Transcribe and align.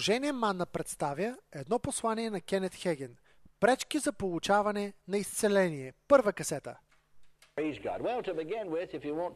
Изложение 0.00 0.32
Манна 0.32 0.66
представя 0.66 1.36
едно 1.52 1.78
послание 1.78 2.30
на 2.30 2.40
Кенет 2.40 2.74
Хеген. 2.74 3.16
Пречки 3.60 3.98
за 3.98 4.12
получаване 4.12 4.92
на 5.08 5.18
изцеление. 5.18 5.92
Първа 6.08 6.32
касета. 6.32 6.76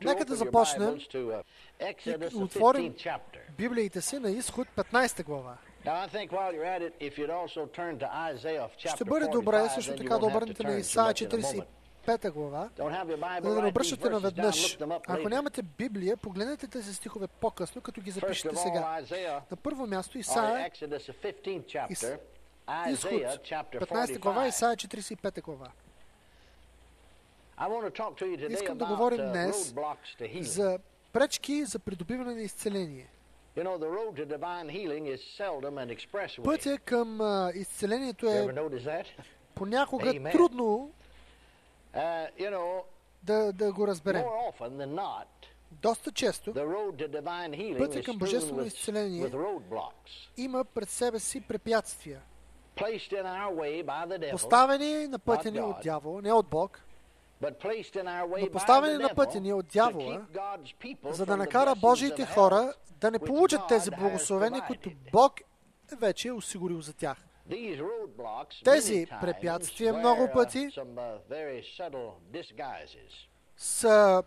Нека 0.04 0.24
да 0.24 0.34
започнем 0.34 0.98
и 2.06 2.36
отворим 2.36 2.94
Библиите 3.58 4.00
си 4.00 4.18
на 4.18 4.30
изход 4.30 4.68
15 4.76 5.24
глава. 5.24 5.58
Ще 8.94 9.04
бъде 9.04 9.26
добре 9.26 9.68
също 9.68 9.96
така 9.96 10.18
да 10.18 10.26
обърнете 10.26 10.62
на 10.62 10.74
Исаия 10.74 11.14
45 11.14 11.64
пета 12.06 12.30
глава, 12.30 12.68
за 13.42 13.54
да 13.54 13.62
не 13.62 13.68
обръщате 13.68 14.10
наведнъж. 14.10 14.78
Ако 15.08 15.28
нямате 15.28 15.62
Библия, 15.62 16.16
погледнете 16.16 16.68
тези 16.68 16.94
стихове 16.94 17.26
по-късно, 17.26 17.82
като 17.82 18.00
ги 18.00 18.10
запишете 18.10 18.56
сега. 18.56 19.02
На 19.50 19.56
първо 19.56 19.86
място 19.86 20.18
Исаия, 20.18 20.70
Ис... 21.90 22.06
15 22.86 24.18
глава, 24.18 24.46
Исаия 24.46 24.76
45 24.76 25.42
глава. 25.42 25.70
Искам 28.48 28.78
да 28.78 28.86
говорим 28.86 29.32
днес 29.32 29.74
за 30.40 30.78
пречки 31.12 31.64
за 31.64 31.78
придобиване 31.78 32.34
на 32.34 32.42
изцеление. 32.42 33.08
Пътя 36.44 36.78
към 36.78 37.18
uh, 37.18 37.52
изцелението 37.52 38.26
е 38.26 38.54
понякога 39.54 40.30
трудно 40.32 40.92
Uh, 41.94 42.28
you 42.38 42.50
know, 42.50 42.82
да, 43.22 43.52
да 43.52 43.72
го 43.72 43.86
разберем. 43.86 44.22
not, 44.22 45.26
Доста 45.70 46.12
често 46.12 46.52
Пътя 47.78 48.02
към 48.02 48.18
божествено 48.18 48.64
изцеление 48.64 49.30
има 50.36 50.64
пред 50.64 50.88
себе 50.88 51.18
си 51.18 51.40
препятствия, 51.40 52.20
поставени 54.30 55.08
на 55.08 55.18
пътя 55.18 55.50
ни 55.50 55.60
от 55.60 55.76
дявола, 55.82 56.22
не 56.22 56.32
от 56.32 56.46
Бог, 56.46 56.84
но 57.40 58.50
поставени 58.52 59.02
на 59.02 59.14
пътя 59.14 59.40
ни 59.40 59.52
от 59.52 59.66
дявола, 59.66 60.26
за 61.10 61.26
да 61.26 61.36
накара 61.36 61.74
Божиите 61.74 62.26
хора 62.26 62.74
да 63.00 63.10
не 63.10 63.18
получат 63.18 63.60
тези 63.68 63.90
благословения, 63.90 64.62
които. 64.66 64.90
Бог 65.12 65.40
вече 65.98 66.28
е 66.28 66.32
осигурил 66.32 66.80
за 66.80 66.92
тях. 66.92 67.18
Тези 68.64 69.06
препятствия 69.20 69.94
много 69.94 70.30
пъти 70.32 70.58
uh. 70.58 72.12
Са 73.56 74.22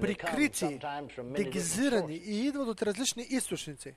прикрити, 0.00 0.80
дегизирани 1.24 2.14
и 2.14 2.46
идват 2.46 2.68
от 2.68 2.82
различни 2.82 3.22
източници. 3.22 3.94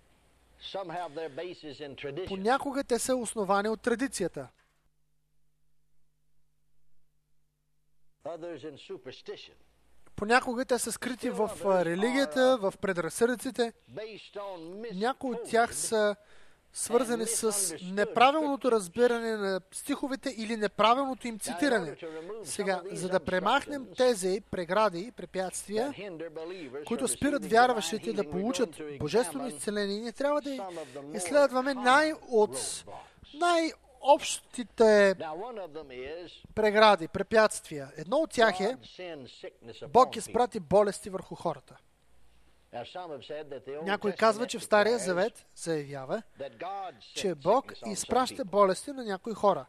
Понякога 2.27 2.83
те 2.83 2.99
са 2.99 3.15
основани 3.15 3.69
от 3.69 3.81
традицията, 3.81 4.47
понякога 10.15 10.65
те 10.65 10.79
са 10.79 10.91
скрити 10.91 11.29
в 11.29 11.49
религията, 11.85 12.57
в 12.61 12.73
предразсъдъците. 12.81 13.73
Някои 14.93 15.31
от 15.31 15.43
тях 15.49 15.75
са 15.75 16.15
свързани 16.77 17.25
с 17.25 17.75
неправилното 17.83 18.71
разбиране 18.71 19.37
на 19.37 19.61
стиховете 19.71 20.35
или 20.37 20.57
неправилното 20.57 21.27
им 21.27 21.39
цитиране. 21.39 21.95
Сега, 22.43 22.81
за 22.91 23.09
да 23.09 23.19
премахнем 23.19 23.87
тези 23.97 24.41
прегради 24.51 24.99
и 24.99 25.11
препятствия, 25.11 25.93
които 26.85 27.07
спират 27.07 27.45
вярващите 27.45 28.13
да 28.13 28.29
получат 28.29 28.69
божествено 28.99 29.47
изцеление, 29.47 29.99
ние 29.99 30.11
трябва 30.11 30.41
да 30.41 30.67
изследваме 31.13 31.73
най-от 31.73 32.85
най-общите 33.33 35.15
прегради, 36.55 37.07
препятствия. 37.07 37.91
Едно 37.97 38.17
от 38.17 38.31
тях 38.31 38.59
е 38.59 38.77
Бог 39.87 40.15
изпрати 40.15 40.59
болести 40.59 41.09
върху 41.09 41.35
хората. 41.35 41.77
Някой 43.83 44.11
казва, 44.11 44.47
че 44.47 44.59
в 44.59 44.63
Стария 44.63 44.97
Завет 44.97 45.45
заявява, 45.55 46.21
че 47.15 47.35
Бог 47.35 47.73
изпраща 47.85 48.45
болести 48.45 48.91
на 48.91 49.03
някои 49.03 49.33
хора. 49.33 49.65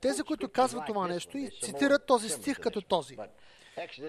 Тези, 0.00 0.22
които 0.22 0.48
казват 0.48 0.86
това 0.86 1.08
нещо 1.08 1.38
и 1.38 1.50
цитират 1.62 2.06
този 2.06 2.28
стих 2.28 2.60
като 2.60 2.80
този. 2.80 3.16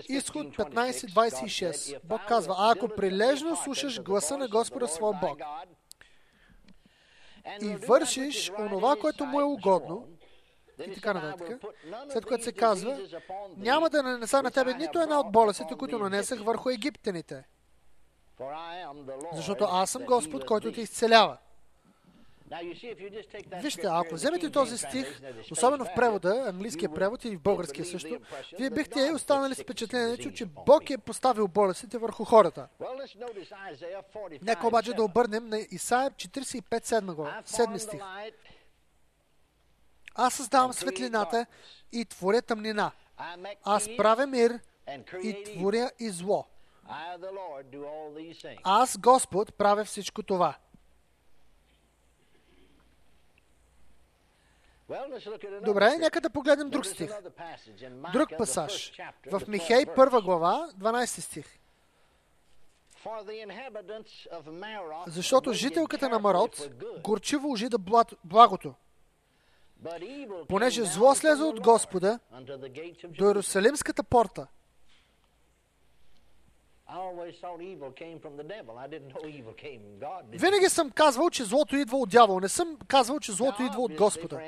Изход 0.09 0.47
15.26. 0.47 1.99
Бог 2.03 2.21
казва, 2.27 2.55
а 2.57 2.71
ако 2.71 2.87
прилежно 2.87 3.55
слушаш 3.55 4.01
гласа 4.01 4.37
на 4.37 4.47
Господа 4.47 4.87
своя 4.87 5.19
Бог 5.21 5.39
и 7.61 7.75
вършиш 7.75 8.51
онова, 8.59 8.95
което 8.95 9.25
му 9.25 9.41
е 9.41 9.43
угодно, 9.43 10.07
и 10.87 10.93
така 10.93 11.13
нататък, 11.13 11.61
след 12.11 12.25
което 12.25 12.43
се 12.43 12.51
казва, 12.51 12.99
няма 13.57 13.89
да 13.89 14.03
нанеса 14.03 14.41
на 14.41 14.51
тебе 14.51 14.73
нито 14.73 14.99
една 14.99 15.19
от 15.19 15.31
болестите, 15.31 15.75
които 15.75 15.99
нанесах 15.99 16.39
върху 16.39 16.69
египтяните, 16.69 17.43
защото 19.33 19.63
аз 19.63 19.89
съм 19.89 20.03
Господ, 20.03 20.45
който 20.45 20.71
те 20.71 20.81
изцелява. 20.81 21.37
Вижте, 23.61 23.87
ако 23.89 24.15
вземете 24.15 24.51
този 24.51 24.77
стих, 24.77 25.21
особено 25.51 25.85
в 25.85 25.93
превода, 25.95 26.45
английския 26.47 26.93
превод 26.93 27.25
или 27.25 27.35
в 27.35 27.41
българския 27.41 27.85
също, 27.85 28.19
вие 28.59 28.69
бихте 28.69 29.11
останали 29.11 29.55
с 29.55 29.63
впечатлението, 29.63 30.31
че 30.31 30.45
Бог 30.45 30.89
е 30.89 30.97
поставил 30.97 31.47
болестите 31.47 31.97
върху 31.97 32.23
хората. 32.23 32.67
Нека 34.41 34.67
обаче 34.67 34.93
да 34.93 35.03
обърнем 35.03 35.49
на 35.49 35.59
Исаия 35.71 36.11
45, 36.11 37.01
глава, 37.15 37.41
7 37.45 37.77
стих. 37.77 38.01
Аз 40.15 40.33
създавам 40.33 40.73
светлината 40.73 41.45
и 41.91 42.05
творя 42.05 42.41
тъмнина. 42.41 42.91
Аз 43.63 43.89
правя 43.97 44.27
мир 44.27 44.59
и 45.23 45.43
творя 45.43 45.91
и 45.99 46.09
зло. 46.09 46.45
Аз, 48.63 48.97
Господ, 48.97 49.53
правя 49.55 49.85
всичко 49.85 50.23
това. 50.23 50.55
Добре, 55.65 55.97
нека 55.97 56.21
да 56.21 56.29
погледнем 56.29 56.69
друг 56.69 56.85
стих. 56.85 57.11
Друг 58.13 58.29
пасаж. 58.37 58.93
В 59.31 59.41
Михей, 59.47 59.85
първа 59.95 60.21
глава, 60.21 60.69
12 60.77 61.05
стих. 61.05 61.59
Защото 65.07 65.53
жителката 65.53 66.09
на 66.09 66.19
Марот 66.19 66.69
горчиво 67.03 67.51
ожида 67.51 67.77
благото, 68.23 68.73
понеже 70.47 70.83
зло 70.83 71.15
слезе 71.15 71.43
от 71.43 71.61
Господа 71.61 72.19
до 73.03 73.25
Иерусалимската 73.25 74.03
порта. 74.03 74.47
Винаги 80.31 80.69
съм 80.69 80.91
казвал, 80.91 81.29
че 81.29 81.43
злото 81.43 81.75
идва 81.75 81.97
от 81.97 82.09
дявол. 82.09 82.39
Не 82.39 82.49
съм 82.49 82.77
казвал, 82.87 83.19
че 83.19 83.31
злото 83.31 83.63
идва 83.63 83.81
от 83.81 83.93
Господа. 83.93 84.41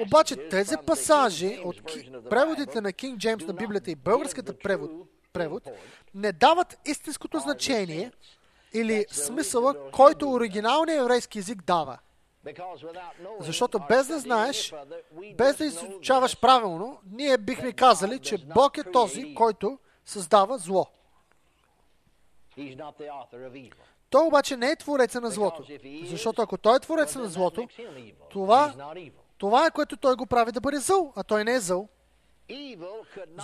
Обаче 0.00 0.48
тези 0.48 0.74
пасажи 0.86 1.60
от 1.64 1.82
преводите 2.30 2.80
на 2.80 2.92
Кинг 2.92 3.18
Джеймс 3.18 3.46
на 3.46 3.52
Библията 3.52 3.90
и 3.90 3.94
българската 3.94 4.58
превод, 4.58 4.90
превод 5.32 5.68
не 6.14 6.32
дават 6.32 6.78
истинското 6.84 7.38
значение 7.38 8.12
или 8.72 9.06
смисъла, 9.10 9.90
който 9.90 10.30
оригиналният 10.30 11.00
еврейски 11.00 11.38
език 11.38 11.62
дава. 11.62 11.98
Защото 13.40 13.80
без 13.88 14.06
да 14.06 14.18
знаеш, 14.18 14.74
без 15.34 15.56
да 15.56 15.64
изучаваш 15.64 16.40
правилно, 16.40 16.98
ние 17.12 17.38
бихме 17.38 17.72
казали, 17.72 18.18
че 18.18 18.38
Бог 18.54 18.78
е 18.78 18.90
този, 18.92 19.34
който 19.34 19.78
създава 20.04 20.58
зло. 20.58 20.86
Той 24.10 24.26
обаче 24.26 24.56
не 24.56 24.70
е 24.70 24.76
твореца 24.76 25.20
на 25.20 25.30
злото. 25.30 25.64
Защото 26.04 26.42
ако 26.42 26.58
той 26.58 26.76
е 26.76 26.80
твореца 26.80 27.18
на 27.18 27.28
злото, 27.28 27.68
това, 28.30 28.74
това 29.38 29.66
е 29.66 29.70
което 29.70 29.96
той 29.96 30.16
го 30.16 30.26
прави 30.26 30.52
да 30.52 30.60
бъде 30.60 30.78
зъл, 30.78 31.12
а 31.16 31.22
той 31.24 31.44
не 31.44 31.54
е 31.54 31.60
зъл. 31.60 31.88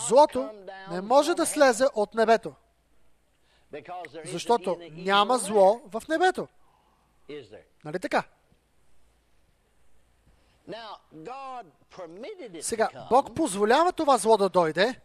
Злото 0.09 0.51
не 0.91 1.01
може 1.01 1.35
да 1.35 1.47
слезе 1.47 1.87
от 1.95 2.15
небето. 2.15 2.55
Защото 4.25 4.79
няма 4.91 5.39
зло 5.39 5.81
в 5.91 6.03
небето. 6.09 6.49
Нали 7.85 7.99
така? 7.99 8.25
Сега, 12.61 12.89
Бог 13.11 13.35
позволява 13.35 13.93
това 13.93 14.19
зло 14.19 14.37
да 14.37 14.49
дойде, 14.49 15.01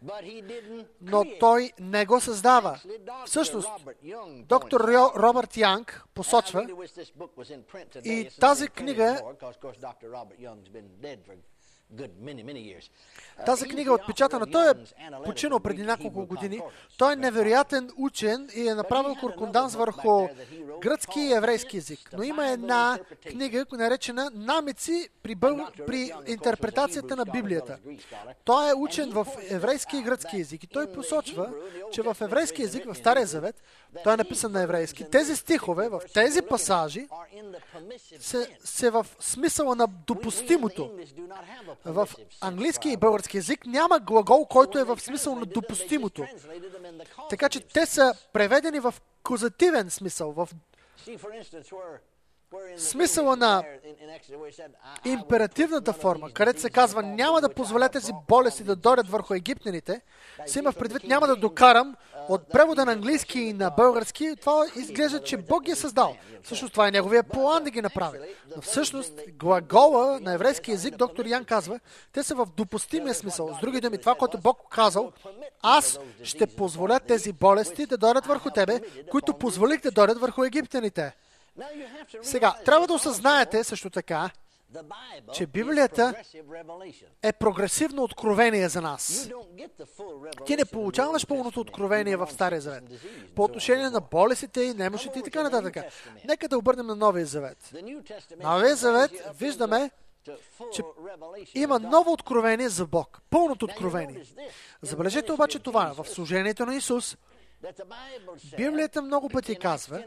но 1.00 1.24
Той 1.40 1.72
не 1.80 2.06
го 2.06 2.20
създава. 2.20 2.80
Всъщност, 3.26 3.70
доктор 4.36 4.80
Робърт 5.16 5.56
Янг 5.56 6.04
посочва, 6.14 6.66
и 8.04 8.28
тази 8.40 8.68
книга 8.68 9.22
Тази 13.46 13.68
книга 13.68 13.90
е 13.90 13.94
отпечатана. 13.94 14.46
Той 14.46 14.70
е 14.70 14.74
починал 15.24 15.60
преди 15.60 15.82
няколко 15.82 16.26
години. 16.26 16.60
Той 16.98 17.12
е 17.12 17.16
невероятен 17.16 17.90
учен 17.96 18.48
и 18.54 18.68
е 18.68 18.74
направил 18.74 19.14
куркунданс 19.14 19.74
върху 19.74 20.28
гръцки 20.80 21.20
и 21.20 21.32
еврейски 21.32 21.76
язик. 21.76 22.10
Но 22.12 22.22
има 22.22 22.48
една 22.48 22.98
книга, 23.30 23.66
наречена 23.72 24.30
Намеци 24.34 25.08
при, 25.22 25.34
бъл... 25.34 25.66
при 25.86 26.12
интерпретацията 26.26 27.16
на 27.16 27.24
Библията. 27.24 27.78
Той 28.44 28.70
е 28.70 28.74
учен 28.74 29.10
в 29.10 29.26
еврейски 29.50 29.96
и 29.96 30.02
гръцки 30.02 30.36
язик. 30.36 30.64
И 30.64 30.66
той 30.66 30.92
посочва, 30.92 31.52
че 31.92 32.02
в 32.02 32.16
еврейски 32.20 32.62
язик, 32.62 32.84
в 32.86 32.94
Стария 32.94 33.26
Завет, 33.26 33.62
той 34.04 34.14
е 34.14 34.16
написан 34.16 34.52
на 34.52 34.62
еврейски, 34.62 35.10
тези 35.10 35.36
стихове, 35.36 35.88
в 35.88 36.00
тези 36.14 36.42
пасажи, 36.42 37.08
се, 38.20 38.56
се 38.64 38.90
в 38.90 39.06
смисъла 39.20 39.74
на 39.74 39.86
допустимото. 39.86 40.90
В 41.84 42.08
английски 42.40 42.88
и 42.88 42.96
български 42.96 43.36
язик 43.36 43.66
няма 43.66 44.00
глагол, 44.00 44.46
който 44.46 44.78
е 44.78 44.84
в 44.84 45.00
смисъл 45.00 45.34
на 45.34 45.46
допустимото. 45.46 46.26
Така 47.30 47.48
че 47.48 47.60
те 47.60 47.86
са 47.86 48.14
преведени 48.32 48.80
в 48.80 48.94
козативен 49.22 49.90
смисъл, 49.90 50.32
в 50.32 50.48
смисъла 52.76 53.36
на 53.36 53.64
императивната 55.04 55.92
форма, 55.92 56.30
където 56.30 56.60
се 56.60 56.70
казва 56.70 57.02
няма 57.02 57.40
да 57.40 57.48
позволете 57.48 57.92
тези 57.92 58.12
болести 58.28 58.64
да 58.64 58.76
дойдат 58.76 59.08
върху 59.08 59.34
египтяните, 59.34 60.00
се 60.46 60.58
има 60.58 60.72
в 60.72 60.76
предвид 60.76 61.04
няма 61.04 61.26
да 61.26 61.36
докарам 61.36 61.96
от 62.28 62.48
превода 62.48 62.84
на 62.84 62.92
английски 62.92 63.40
и 63.40 63.52
на 63.52 63.70
български, 63.70 64.36
това 64.40 64.66
изглежда, 64.76 65.22
че 65.22 65.36
Бог 65.36 65.62
ги 65.62 65.70
е 65.70 65.74
създал. 65.74 66.16
Всъщност 66.42 66.72
това 66.72 66.88
е 66.88 66.90
неговия 66.90 67.22
план 67.22 67.64
да 67.64 67.70
ги 67.70 67.82
направи. 67.82 68.18
Но 68.56 68.62
всъщност 68.62 69.12
глагола 69.38 70.20
на 70.20 70.32
еврейски 70.32 70.70
язик, 70.70 70.96
доктор 70.96 71.26
Ян 71.26 71.44
казва, 71.44 71.80
те 72.12 72.22
са 72.22 72.34
в 72.34 72.46
допустимия 72.56 73.14
смисъл. 73.14 73.54
С 73.54 73.60
други 73.60 73.80
думи, 73.80 73.98
това, 73.98 74.14
което 74.14 74.38
Бог 74.38 74.58
казал, 74.70 75.12
аз 75.62 76.00
ще 76.22 76.46
позволя 76.46 77.00
тези 77.00 77.32
болести 77.32 77.86
да 77.86 77.98
дойдат 77.98 78.26
върху 78.26 78.50
тебе, 78.50 78.80
които 79.10 79.34
позволих 79.34 79.80
да 79.80 79.90
дойдат 79.90 80.20
върху 80.20 80.44
египтяните. 80.44 81.12
Сега, 82.22 82.54
трябва 82.64 82.86
да 82.86 82.94
осъзнаете 82.94 83.64
също 83.64 83.90
така, 83.90 84.30
че 85.32 85.46
Библията 85.46 86.14
е 87.22 87.32
прогресивно 87.32 88.02
откровение 88.02 88.68
за 88.68 88.80
нас. 88.80 89.30
Ти 90.46 90.56
не 90.56 90.64
получаваш 90.64 91.26
пълното 91.26 91.60
откровение 91.60 92.16
в 92.16 92.28
Стария 92.30 92.60
Завет. 92.60 92.84
По 93.34 93.44
отношение 93.44 93.90
на 93.90 94.00
болестите 94.00 94.62
и 94.62 94.74
немощите 94.74 95.18
и 95.18 95.22
така 95.22 95.42
нататък. 95.42 95.76
Нека 96.24 96.48
да 96.48 96.58
обърнем 96.58 96.86
на 96.86 96.96
Новия 96.96 97.26
Завет. 97.26 97.74
Новия 98.40 98.76
Завет 98.76 99.10
виждаме, 99.38 99.90
че 100.72 100.82
има 101.54 101.78
ново 101.78 102.12
откровение 102.12 102.68
за 102.68 102.86
Бог. 102.86 103.20
Пълното 103.30 103.64
откровение. 103.64 104.24
Забележете 104.82 105.32
обаче 105.32 105.58
това. 105.58 105.94
В 105.96 106.08
служението 106.08 106.66
на 106.66 106.74
Исус, 106.74 107.16
Библията 108.56 109.02
много 109.02 109.28
пъти 109.28 109.56
казва 109.56 110.04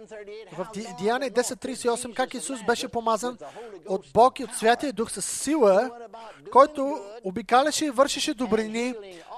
в 0.57 0.67
Диане 0.73 1.31
10.38 1.31 2.13
как 2.13 2.33
Исус 2.33 2.63
беше 2.63 2.87
помазан 2.87 3.37
от 3.87 4.05
Бог 4.13 4.39
и 4.39 4.43
от 4.43 4.53
Святия 4.53 4.93
Дух 4.93 5.11
с 5.11 5.21
сила, 5.21 5.91
който 6.51 7.05
обикаляше 7.23 7.85
и 7.85 7.89
вършеше 7.89 8.33
добрини 8.33 8.93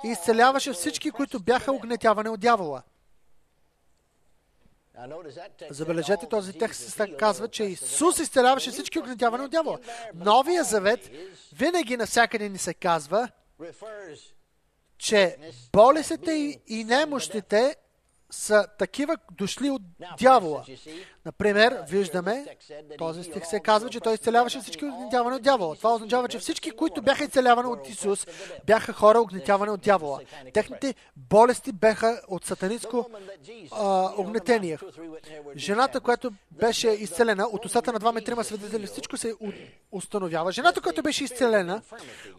и 0.06 0.08
изцеляваше 0.08 0.74
всички, 0.74 1.12
които 1.12 1.40
бяха 1.40 1.72
огнетявани 1.72 2.30
от 2.30 2.40
дявола. 2.40 2.84
Забележете, 5.70 6.30
този 6.30 6.54
текст 6.54 7.02
казва, 7.18 7.48
че 7.48 7.64
Исус 7.64 8.20
изцеляваше 8.20 8.72
всички 8.72 9.00
огнетявани 9.00 9.44
от 9.44 9.52
дявола. 9.52 9.78
Новия 10.16 10.64
завет 10.64 11.12
винаги 11.54 11.98
навсякъде 11.98 12.50
ни 12.50 12.58
се 12.58 12.74
казва, 12.74 13.30
че 14.98 15.38
болестите 15.74 16.62
и 16.68 16.84
немощите 16.84 17.76
са 18.34 18.68
такива 18.80 19.18
дошли 19.32 19.70
от 19.70 19.82
дявола. 20.20 20.66
Например, 21.26 21.84
виждаме, 21.90 22.46
този 22.98 23.24
стих 23.24 23.46
се 23.46 23.60
казва, 23.60 23.90
че 23.90 24.00
той 24.00 24.14
изцеляваше 24.14 24.60
всички 24.60 24.86
огнетявани 24.86 25.36
от 25.36 25.42
дявола. 25.42 25.76
Това 25.76 25.94
означава, 25.96 26.28
че 26.28 26.40
всички, 26.40 26.72
които 26.72 27.02
бяха 27.02 27.24
изцелявани 27.24 27.70
от 27.70 27.90
Исус, 27.90 28.28
бяха 28.66 28.94
хора 28.94 29.20
огнетявани 29.20 29.72
от 29.72 29.82
дявола. 29.82 30.20
Техните 30.54 30.96
болести 31.16 31.72
бяха 31.72 32.22
от 32.28 32.46
сатанитско 32.46 33.10
а, 33.72 34.12
огнетение. 34.18 34.78
Жената, 35.56 36.00
която 36.00 36.32
беше 36.52 36.90
изцелена 36.90 37.48
от 37.48 37.66
устата 37.66 37.94
на 37.94 38.00
двама 38.00 38.20
и 38.20 38.24
трима 38.24 38.44
свидетели, 38.44 38.88
всичко 38.88 39.18
се 39.18 39.34
установява. 39.92 40.52
Жената, 40.52 40.82
която 40.82 41.04
беше 41.04 41.24
изцелена 41.24 41.82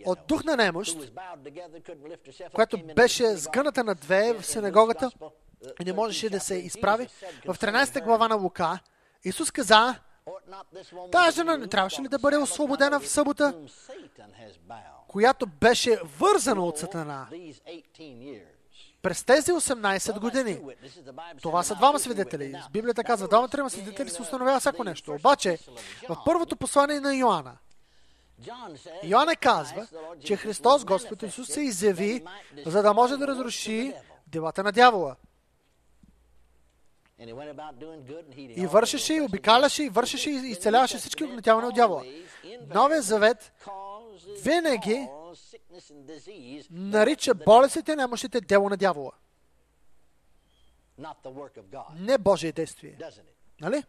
от 0.04 0.18
дух 0.28 0.44
на 0.44 0.56
немощ, 0.56 1.12
която 2.52 2.78
беше 2.96 3.36
сгъната 3.36 3.84
на 3.84 3.94
две 3.94 4.32
в 4.32 4.46
синагогата, 4.46 5.10
и 5.80 5.84
не 5.84 5.92
можеше 5.92 6.30
да 6.30 6.40
се 6.40 6.54
изправи. 6.54 7.08
В 7.46 7.58
13 7.58 8.04
глава 8.04 8.28
на 8.28 8.34
Лука 8.34 8.78
Исус 9.24 9.50
каза, 9.50 9.94
тази 11.12 11.36
жена 11.36 11.56
не 11.56 11.66
трябваше 11.66 12.02
ли 12.02 12.08
да 12.08 12.18
бъде 12.18 12.36
освободена 12.36 13.00
в 13.00 13.08
събота, 13.08 13.54
която 15.08 15.46
беше 15.46 15.98
вързана 16.18 16.64
от 16.64 16.78
Сатана 16.78 17.28
през 19.02 19.24
тези 19.24 19.52
18 19.52 20.20
години. 20.20 20.60
Това 21.42 21.62
са 21.62 21.74
двама 21.74 21.98
свидетели. 21.98 22.62
Библията 22.70 23.04
казва, 23.04 23.28
двама 23.28 23.48
трима 23.48 23.70
свидетели 23.70 24.10
се 24.10 24.22
установява 24.22 24.60
всяко 24.60 24.84
нещо. 24.84 25.12
Обаче, 25.12 25.58
в 26.08 26.16
първото 26.24 26.56
послание 26.56 27.00
на 27.00 27.14
Йоанна, 27.14 27.56
Йоанна 29.04 29.36
казва, 29.36 29.86
че 30.24 30.36
Христос, 30.36 30.84
Господ 30.84 31.22
Исус, 31.22 31.48
се 31.48 31.60
изяви, 31.60 32.24
за 32.66 32.82
да 32.82 32.94
може 32.94 33.16
да 33.16 33.26
разруши 33.26 33.94
делата 34.26 34.62
на 34.62 34.72
дявола. 34.72 35.16
И 38.38 38.66
вършеше, 38.66 39.14
и 39.14 39.20
обикаляше, 39.20 39.82
и 39.84 39.88
вършеше, 39.88 40.30
и 40.30 40.34
изцеляваше 40.34 40.98
всички 40.98 41.24
огнетявани 41.24 41.68
от 41.68 41.74
дявола. 41.74 42.02
Новия 42.74 43.02
завет 43.02 43.52
винаги 44.42 45.08
нарича 46.70 47.34
болестите 47.34 47.96
немощите 47.96 48.40
дело 48.40 48.68
на 48.68 48.76
дявола. 48.76 49.12
Не 51.98 52.18
Божие 52.18 52.52
действие. 52.52 52.98
Нали? 53.60 53.84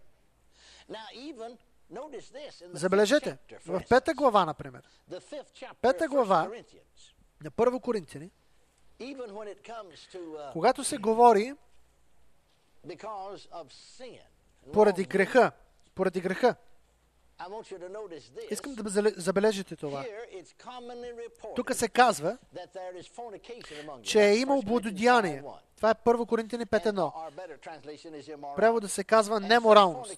Забележете, 2.73 3.37
в 3.65 3.81
пета 3.89 4.13
глава, 4.13 4.45
например, 4.45 4.83
пета 5.81 6.07
глава 6.07 6.49
на 7.41 7.51
Първо 7.51 7.79
Коринтияни, 7.79 8.31
uh, 8.99 10.51
когато 10.51 10.83
се 10.83 10.97
говори 10.97 11.53
поради 14.73 15.03
греха. 15.03 15.51
Поради 15.95 16.21
греха. 16.21 16.55
Искам 18.51 18.75
да 18.75 19.11
забележите 19.17 19.75
това. 19.75 20.05
Тук 21.55 21.75
се 21.75 21.89
казва, 21.89 22.37
че 24.03 24.23
е 24.29 24.35
имал 24.35 24.61
блудодеяние. 24.61 25.43
Това 25.75 25.89
е 25.89 25.93
1 25.93 26.27
Коринтини 26.27 26.65
5.1. 26.65 28.55
Превода 28.55 28.89
се 28.89 29.03
казва 29.03 29.39
неморалност. 29.39 30.17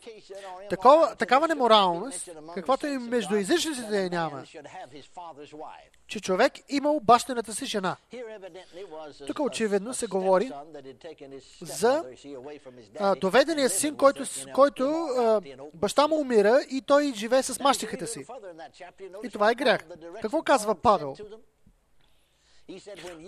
Такова, 0.69 1.15
такава 1.15 1.47
неморалност, 1.47 2.29
каквато 2.53 2.87
и 2.87 2.97
между 2.97 3.35
езичниците 3.35 4.09
няма, 4.09 4.43
че 6.07 6.19
човек 6.19 6.53
имал 6.69 6.99
бащената 6.99 7.53
си 7.53 7.65
жена. 7.65 7.95
Тук 9.27 9.39
очевидно 9.39 9.93
се 9.93 10.07
говори 10.07 10.51
за 11.61 12.03
а, 12.99 13.15
доведения 13.15 13.69
син, 13.69 13.97
който, 13.97 14.23
който 14.53 14.83
а, 14.83 15.41
баща 15.73 16.07
му 16.07 16.15
умира 16.15 16.59
и 16.69 16.81
той 16.81 17.13
живее 17.15 17.43
с 17.43 17.59
мащихата 17.59 18.07
си. 18.07 18.25
И 19.23 19.29
това 19.29 19.51
е 19.51 19.55
грях. 19.55 19.85
Какво 20.21 20.41
казва 20.43 20.75
Павел? 20.75 21.15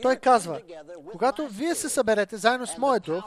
Той 0.01 0.15
казва, 0.15 0.61
когато 1.11 1.47
вие 1.47 1.75
се 1.75 1.89
съберете 1.89 2.37
заедно 2.37 2.67
с 2.67 2.77
моят 2.77 3.03
дух 3.03 3.23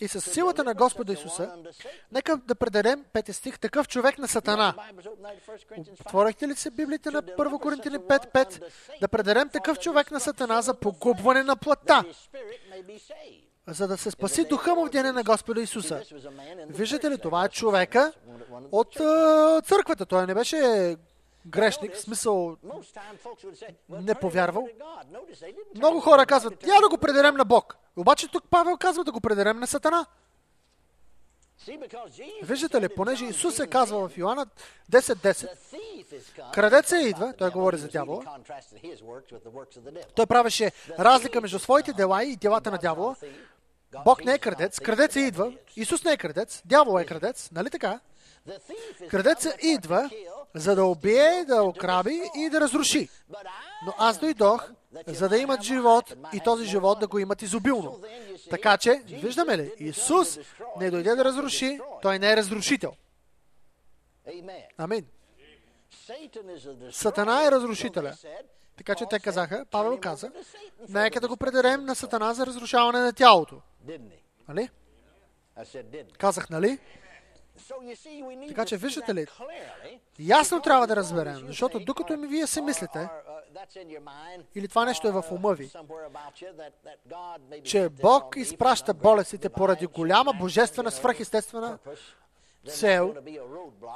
и 0.00 0.08
с 0.08 0.20
силата 0.20 0.64
на 0.64 0.74
Господа 0.74 1.12
Исуса, 1.12 1.56
нека 2.12 2.36
да 2.36 2.54
предадем, 2.54 3.04
пети 3.12 3.32
стих, 3.32 3.58
такъв 3.58 3.88
човек 3.88 4.18
на 4.18 4.28
Сатана. 4.28 4.74
Отворихте 6.00 6.48
ли 6.48 6.54
се 6.54 6.70
Библията 6.70 7.12
на 7.12 7.22
1 7.22 7.60
Коринтини 7.60 7.98
5.5? 7.98 8.62
Да 9.00 9.08
предадем 9.08 9.48
такъв 9.48 9.78
човек 9.78 10.10
на 10.10 10.20
Сатана 10.20 10.62
за 10.62 10.74
погубване 10.74 11.42
на 11.42 11.56
плътта, 11.56 12.04
за 13.66 13.88
да 13.88 13.96
се 13.96 14.10
спаси 14.10 14.44
духа 14.44 14.74
му 14.74 14.86
в 14.86 14.90
деня 14.90 15.12
на 15.12 15.22
Господа 15.22 15.60
Исуса. 15.60 16.02
Виждате 16.68 17.10
ли, 17.10 17.18
това 17.18 17.44
е 17.44 17.48
човека 17.48 18.12
от 18.72 18.94
църквата. 19.66 20.06
Той 20.06 20.26
не 20.26 20.34
беше 20.34 20.96
грешник, 21.46 21.94
в 21.94 22.00
смисъл 22.00 22.56
не 23.88 24.14
повярвал. 24.14 24.68
Много 25.74 26.00
хора 26.00 26.26
казват, 26.26 26.66
я 26.66 26.80
да 26.80 26.88
го 26.88 26.98
предадем 26.98 27.34
на 27.34 27.44
Бог. 27.44 27.76
Обаче 27.96 28.28
тук 28.28 28.44
Павел 28.50 28.76
казва 28.76 29.04
да 29.04 29.12
го 29.12 29.20
предадем 29.20 29.60
на 29.60 29.66
Сатана. 29.66 30.06
Виждате 32.42 32.80
ли, 32.80 32.88
понеже 32.88 33.24
Исус 33.24 33.58
е 33.58 33.66
казва 33.66 34.08
в 34.08 34.18
Йоанна 34.18 34.46
10.10, 34.92 36.52
крадеца 36.52 37.00
идва, 37.00 37.34
той 37.38 37.50
говори 37.50 37.76
за 37.76 37.88
дявола, 37.88 38.38
той 40.14 40.26
правеше 40.26 40.72
разлика 40.98 41.40
между 41.40 41.58
своите 41.58 41.92
дела 41.92 42.24
и 42.24 42.36
делата 42.36 42.70
на 42.70 42.78
дявола. 42.78 43.16
Бог 44.04 44.24
не 44.24 44.34
е 44.34 44.38
крадец, 44.38 44.80
крадеца 44.80 45.20
идва, 45.20 45.52
Исус 45.76 46.04
не 46.04 46.12
е 46.12 46.16
крадец, 46.16 46.62
дявол 46.64 47.00
е 47.00 47.04
крадец, 47.04 47.50
нали 47.52 47.70
така? 47.70 48.00
Крадеца 49.10 49.54
идва, 49.62 50.10
за 50.54 50.74
да 50.74 50.84
убие, 50.84 51.44
да 51.44 51.62
окраби 51.62 52.22
и 52.36 52.50
да 52.50 52.60
разруши. 52.60 53.08
Но 53.86 53.94
аз 53.98 54.18
дойдох, 54.18 54.70
за 55.06 55.28
да 55.28 55.38
имат 55.38 55.62
живот 55.62 56.14
и 56.32 56.40
този 56.40 56.64
живот 56.64 57.00
да 57.00 57.06
го 57.06 57.18
имат 57.18 57.42
изобилно. 57.42 58.00
Така 58.50 58.76
че, 58.76 59.02
виждаме 59.06 59.58
ли, 59.58 59.72
Исус 59.78 60.38
не 60.80 60.90
дойде 60.90 61.14
да 61.14 61.24
разруши, 61.24 61.80
той 62.02 62.18
не 62.18 62.32
е 62.32 62.36
разрушител. 62.36 62.92
Амин. 64.78 65.06
Сатана 66.90 67.46
е 67.46 67.50
разрушителя. 67.50 68.16
Така 68.76 68.94
че 68.94 69.04
те 69.10 69.20
казаха, 69.20 69.66
Павел 69.70 70.00
каза, 70.00 70.32
нека 70.88 71.20
да 71.20 71.28
го 71.28 71.36
предадем 71.36 71.84
на 71.84 71.94
Сатана 71.94 72.34
за 72.34 72.46
разрушаване 72.46 72.98
на 72.98 73.12
тялото. 73.12 73.60
Нали? 74.48 74.68
Казах, 76.18 76.50
нали? 76.50 76.78
Така 78.48 78.64
че 78.64 78.76
виждате 78.76 79.14
ли, 79.14 79.26
ясно 80.18 80.62
трябва 80.62 80.86
да 80.86 80.96
разберем, 80.96 81.46
защото 81.46 81.80
докато 81.80 82.16
ми 82.16 82.26
вие 82.26 82.46
си 82.46 82.60
мислите, 82.60 83.08
или 84.54 84.68
това 84.68 84.84
нещо 84.84 85.08
е 85.08 85.12
в 85.12 85.24
ума 85.30 85.54
ви, 85.54 85.70
че 87.64 87.88
Бог 87.88 88.36
изпраща 88.36 88.94
болестите 88.94 89.48
поради 89.48 89.86
голяма 89.86 90.32
божествена 90.32 90.90
свръхестествена 90.90 91.78
цел 92.68 93.14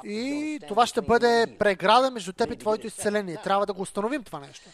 и 0.03 0.59
това 0.67 0.85
ще 0.85 1.01
бъде 1.01 1.55
преграда 1.59 2.11
между 2.11 2.33
теб 2.33 2.51
и 2.51 2.57
твоето 2.57 2.87
изцеление. 2.87 3.37
Трябва 3.43 3.65
да 3.65 3.73
го 3.73 3.81
установим 3.81 4.23
това 4.23 4.39
нещо. 4.39 4.69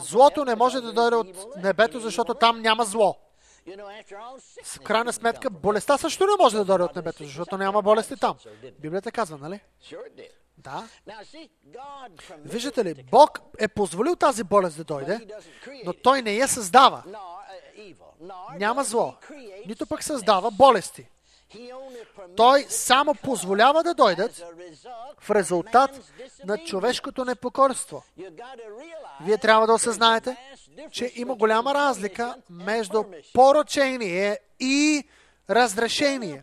Злото 0.00 0.44
не 0.44 0.54
може 0.54 0.80
да 0.80 0.92
дойде 0.92 1.16
от 1.16 1.56
небето, 1.56 2.00
защото 2.00 2.34
там 2.34 2.60
няма 2.60 2.84
зло. 2.84 3.16
В 4.64 4.80
крайна 4.80 5.12
сметка, 5.12 5.50
болестта 5.50 5.98
също 5.98 6.26
не 6.26 6.32
може 6.38 6.56
да 6.56 6.64
дойде 6.64 6.84
от 6.84 6.96
небето, 6.96 7.24
защото 7.24 7.58
няма 7.58 7.82
болести 7.82 8.16
там. 8.16 8.36
Библията 8.78 9.12
казва, 9.12 9.38
нали? 9.38 9.60
Да. 10.58 10.88
Виждате 12.38 12.84
ли, 12.84 12.94
Бог 13.10 13.40
е 13.58 13.68
позволил 13.68 14.16
тази 14.16 14.44
болест 14.44 14.76
да 14.76 14.84
дойде, 14.84 15.26
но 15.84 15.92
Той 15.92 16.22
не 16.22 16.32
я 16.32 16.48
създава. 16.48 17.02
Няма 18.58 18.84
зло. 18.84 19.14
Нито 19.66 19.86
пък 19.86 20.02
създава 20.04 20.50
болести. 20.50 21.08
Той 22.36 22.66
само 22.68 23.14
позволява 23.14 23.82
да 23.82 23.94
дойдат 23.94 24.44
в 25.18 25.30
резултат 25.30 25.90
на 26.44 26.58
човешкото 26.58 27.24
непокорство. 27.24 28.04
Вие 29.24 29.38
трябва 29.38 29.66
да 29.66 29.72
осъзнаете, 29.72 30.36
че 30.90 31.12
има 31.14 31.34
голяма 31.34 31.74
разлика 31.74 32.34
между 32.50 33.04
поръчение 33.34 34.38
и 34.60 35.04
разрешение. 35.50 36.42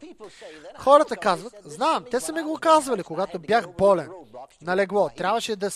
Хората 0.78 1.18
казват, 1.18 1.54
знам, 1.66 2.06
те 2.12 2.20
са 2.20 2.34
ми 2.34 2.42
го 2.42 2.58
казвали, 2.62 3.04
когато 3.04 3.40
бях 3.40 3.68
болен 3.78 4.10
на 4.62 4.76
легло. 4.76 5.10
Трябваше 5.18 5.56
да 5.56 5.70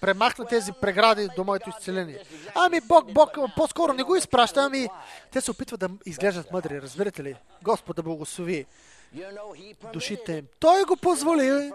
премахна 0.00 0.46
тези 0.46 0.72
прегради 0.72 1.28
до 1.36 1.44
моето 1.44 1.70
изцеление. 1.70 2.24
Ами 2.54 2.80
Бог, 2.80 3.12
Бог 3.12 3.30
по-скоро 3.56 3.92
не 3.92 4.02
го 4.02 4.16
изпраща, 4.16 4.62
ами 4.62 4.88
те 5.32 5.40
се 5.40 5.50
опитват 5.50 5.80
да 5.80 5.90
изглеждат 6.06 6.52
мъдри, 6.52 6.82
разбирате 6.82 7.24
ли? 7.24 7.36
Господ 7.62 7.96
да 7.96 8.02
благослови 8.02 8.66
душите 9.92 10.32
им. 10.32 10.46
Той 10.60 10.84
го 10.84 10.96
позволи. 10.96 11.72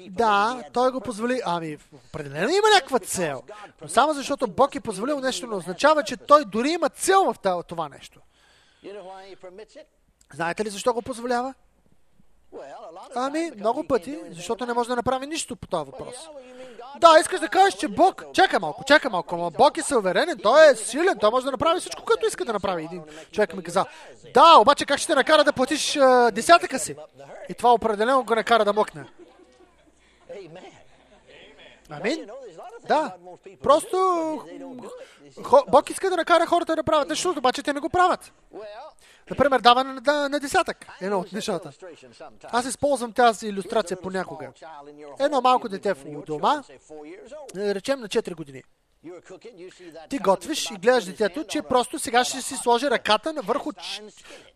Да, 0.00 0.62
той 0.72 0.92
го 0.92 1.00
позволи. 1.00 1.40
Ами, 1.44 1.78
определено 2.08 2.48
има 2.48 2.68
някаква 2.74 2.98
цел. 2.98 3.42
Но 3.82 3.88
само 3.88 4.12
защото 4.12 4.46
Бог 4.46 4.74
е 4.74 4.80
позволил 4.80 5.20
нещо, 5.20 5.46
не 5.46 5.54
означава, 5.54 6.02
че 6.02 6.16
той 6.16 6.44
дори 6.44 6.70
има 6.70 6.88
цел 6.88 7.24
в 7.24 7.62
това 7.62 7.88
нещо. 7.88 8.20
Знаете 10.34 10.64
ли 10.64 10.70
защо 10.70 10.92
го 10.92 11.02
позволява? 11.02 11.54
Ами, 13.14 13.50
много 13.56 13.86
пъти, 13.86 14.18
защото 14.30 14.66
не 14.66 14.72
може 14.72 14.88
да 14.88 14.96
направи 14.96 15.26
нищо 15.26 15.56
по 15.56 15.66
този 15.66 15.90
въпрос. 15.90 16.14
Да, 17.00 17.18
искаш 17.20 17.40
да 17.40 17.48
кажеш, 17.48 17.74
че 17.74 17.88
Бог... 17.88 18.24
Чакай 18.32 18.58
малко, 18.58 18.84
чакай 18.84 19.10
малко, 19.10 19.36
но 19.36 19.50
Бог 19.50 19.76
е 19.76 19.82
съверенен, 19.82 20.38
Той 20.42 20.70
е 20.70 20.76
силен, 20.76 21.18
Той 21.20 21.30
може 21.30 21.44
да 21.44 21.50
направи 21.50 21.80
всичко, 21.80 22.04
което 22.04 22.26
иска 22.26 22.44
да 22.44 22.52
направи. 22.52 22.84
Един 22.84 23.02
човек 23.32 23.56
ми 23.56 23.62
каза, 23.62 23.84
да, 24.34 24.56
обаче 24.60 24.86
как 24.86 24.98
ще 24.98 25.06
те 25.06 25.14
накара 25.14 25.44
да 25.44 25.52
платиш 25.52 25.98
десятъка 26.32 26.78
си? 26.78 26.96
И 27.48 27.54
това 27.54 27.72
определено 27.72 28.24
го 28.24 28.34
накара 28.34 28.64
да 28.64 28.72
мокне. 28.72 29.04
Амин? 31.90 32.30
Да. 32.88 33.16
Просто 33.62 33.96
Бог 35.68 35.90
иска 35.90 36.10
да 36.10 36.16
накара 36.16 36.46
хората 36.46 36.76
да 36.76 36.84
правят 36.84 37.08
нещо, 37.08 37.34
обаче 37.38 37.62
те 37.62 37.72
не 37.72 37.80
го 37.80 37.88
правят. 37.88 38.32
Например, 39.30 39.60
даване 39.60 39.92
на, 39.92 40.28
на 40.28 40.40
десятък. 40.40 40.86
Едно 41.00 41.18
от 41.20 41.32
нещата. 41.32 41.72
Аз 42.44 42.66
използвам 42.66 43.12
тази 43.12 43.46
иллюстрация 43.46 44.00
понякога. 44.00 44.52
Едно 45.20 45.40
малко 45.40 45.68
дете 45.68 45.94
в 45.94 46.24
дома, 46.26 46.62
речем 47.56 48.00
на 48.00 48.08
4 48.08 48.34
години. 48.34 48.62
Ти 50.08 50.18
готвиш 50.18 50.70
и 50.70 50.74
гледаш 50.74 51.04
детето, 51.04 51.44
че 51.44 51.62
просто 51.62 51.98
сега 51.98 52.24
ще 52.24 52.42
си 52.42 52.56
сложи 52.56 52.90
ръката 52.90 53.34
върху 53.44 53.70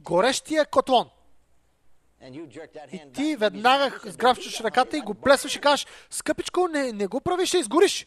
горещия 0.00 0.66
котлон. 0.66 1.10
И 2.92 3.00
ти 3.14 3.36
веднага 3.36 3.98
сграфчваш 4.04 4.60
ръката 4.60 4.96
и 4.96 5.00
го 5.00 5.14
плесваш 5.14 5.56
и 5.56 5.60
кажеш, 5.60 5.86
скъпичко, 6.10 6.68
не, 6.68 6.92
не 6.92 7.06
го 7.06 7.20
правиш, 7.20 7.48
ще 7.48 7.58
изгориш. 7.58 8.06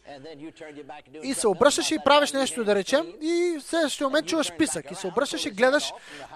И 1.22 1.34
се 1.34 1.48
обръщаш 1.48 1.90
и 1.90 1.98
правиш 2.04 2.32
нещо, 2.32 2.64
да 2.64 2.74
речем, 2.74 3.06
и 3.20 3.58
в 3.60 3.62
следващия 3.62 4.06
момент 4.06 4.26
чуваш 4.26 4.52
писък. 4.58 4.90
И 4.90 4.94
се 4.94 5.06
обръщаш 5.06 5.46
и 5.46 5.50
гледаш 5.50 5.92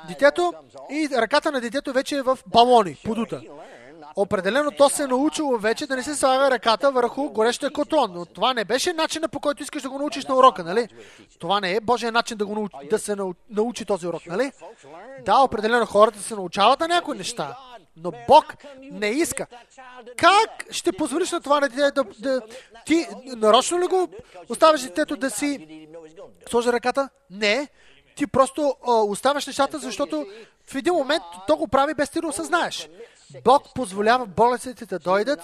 детето 0.09 0.53
и 0.91 1.09
ръката 1.13 1.53
на 1.53 1.61
детето 1.61 1.93
вече 1.93 2.17
е 2.17 2.23
в 2.23 2.39
балони, 2.47 2.97
подута. 3.05 3.43
Определено 4.21 4.71
то 4.71 4.89
се 4.89 5.03
е 5.03 5.07
научило 5.07 5.59
вече 5.59 5.87
да 5.87 5.97
не 5.97 6.03
се 6.03 6.17
слага 6.17 6.51
ръката 6.51 6.93
върху 6.93 7.31
горещия 7.31 7.71
котлон. 7.71 8.13
Но 8.15 8.27
това 8.27 8.55
не 8.55 8.65
беше 8.65 8.93
начина 8.93 9.29
по 9.29 9.41
който 9.41 9.63
искаш 9.63 9.83
да 9.83 9.91
го 9.91 9.99
научиш 9.99 10.27
на 10.27 10.37
урока, 10.37 10.65
нали? 10.65 10.89
Това 11.39 11.61
не 11.61 11.75
е 11.77 11.81
Божия 11.81 12.13
начин 12.13 12.37
да, 12.37 12.47
го 12.47 12.55
научи, 12.55 12.89
да 12.91 12.99
се 12.99 13.17
научи 13.51 13.85
този 13.85 14.07
урок, 14.07 14.27
нали? 14.27 14.53
Да, 15.25 15.39
определено 15.39 15.87
хората 15.87 16.19
се 16.19 16.35
научават 16.35 16.81
на 16.81 16.89
някои 16.89 17.19
неща. 17.19 17.57
Но 17.97 18.13
Бог 18.29 18.55
не 18.81 19.09
иска. 19.09 19.47
Как 20.17 20.67
ще 20.71 20.93
позволиш 20.93 21.33
на 21.33 21.41
това 21.41 21.61
дете 21.61 21.77
да, 21.77 22.05
да... 22.19 22.41
Ти 22.87 23.07
нарочно 23.25 23.81
ли 23.81 23.87
го 23.87 24.09
оставяш 24.49 24.83
детето 24.83 25.17
да 25.17 25.31
си 25.31 25.67
сложи 26.51 26.73
ръката? 26.73 27.09
Не. 27.31 27.69
Ти 28.17 28.27
просто 28.27 28.75
а, 28.87 28.93
оставяш 28.93 29.47
нещата, 29.47 29.79
защото 29.79 30.27
в 30.67 30.75
един 30.75 30.95
момент 30.95 31.23
то 31.47 31.57
го 31.57 31.69
прави 31.69 31.95
без 31.95 32.11
ти 32.11 32.21
да 32.21 32.27
осъзнаеш. 32.27 32.89
Бог 33.45 33.75
позволява 33.75 34.27
болестите 34.27 34.87
да 34.87 34.99
дойдат 34.99 35.41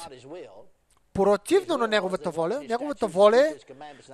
противно 1.12 1.76
на 1.76 1.88
Неговата 1.88 2.30
воля. 2.30 2.60
Неговата 2.68 3.06
воля 3.06 3.40
е 3.40 3.56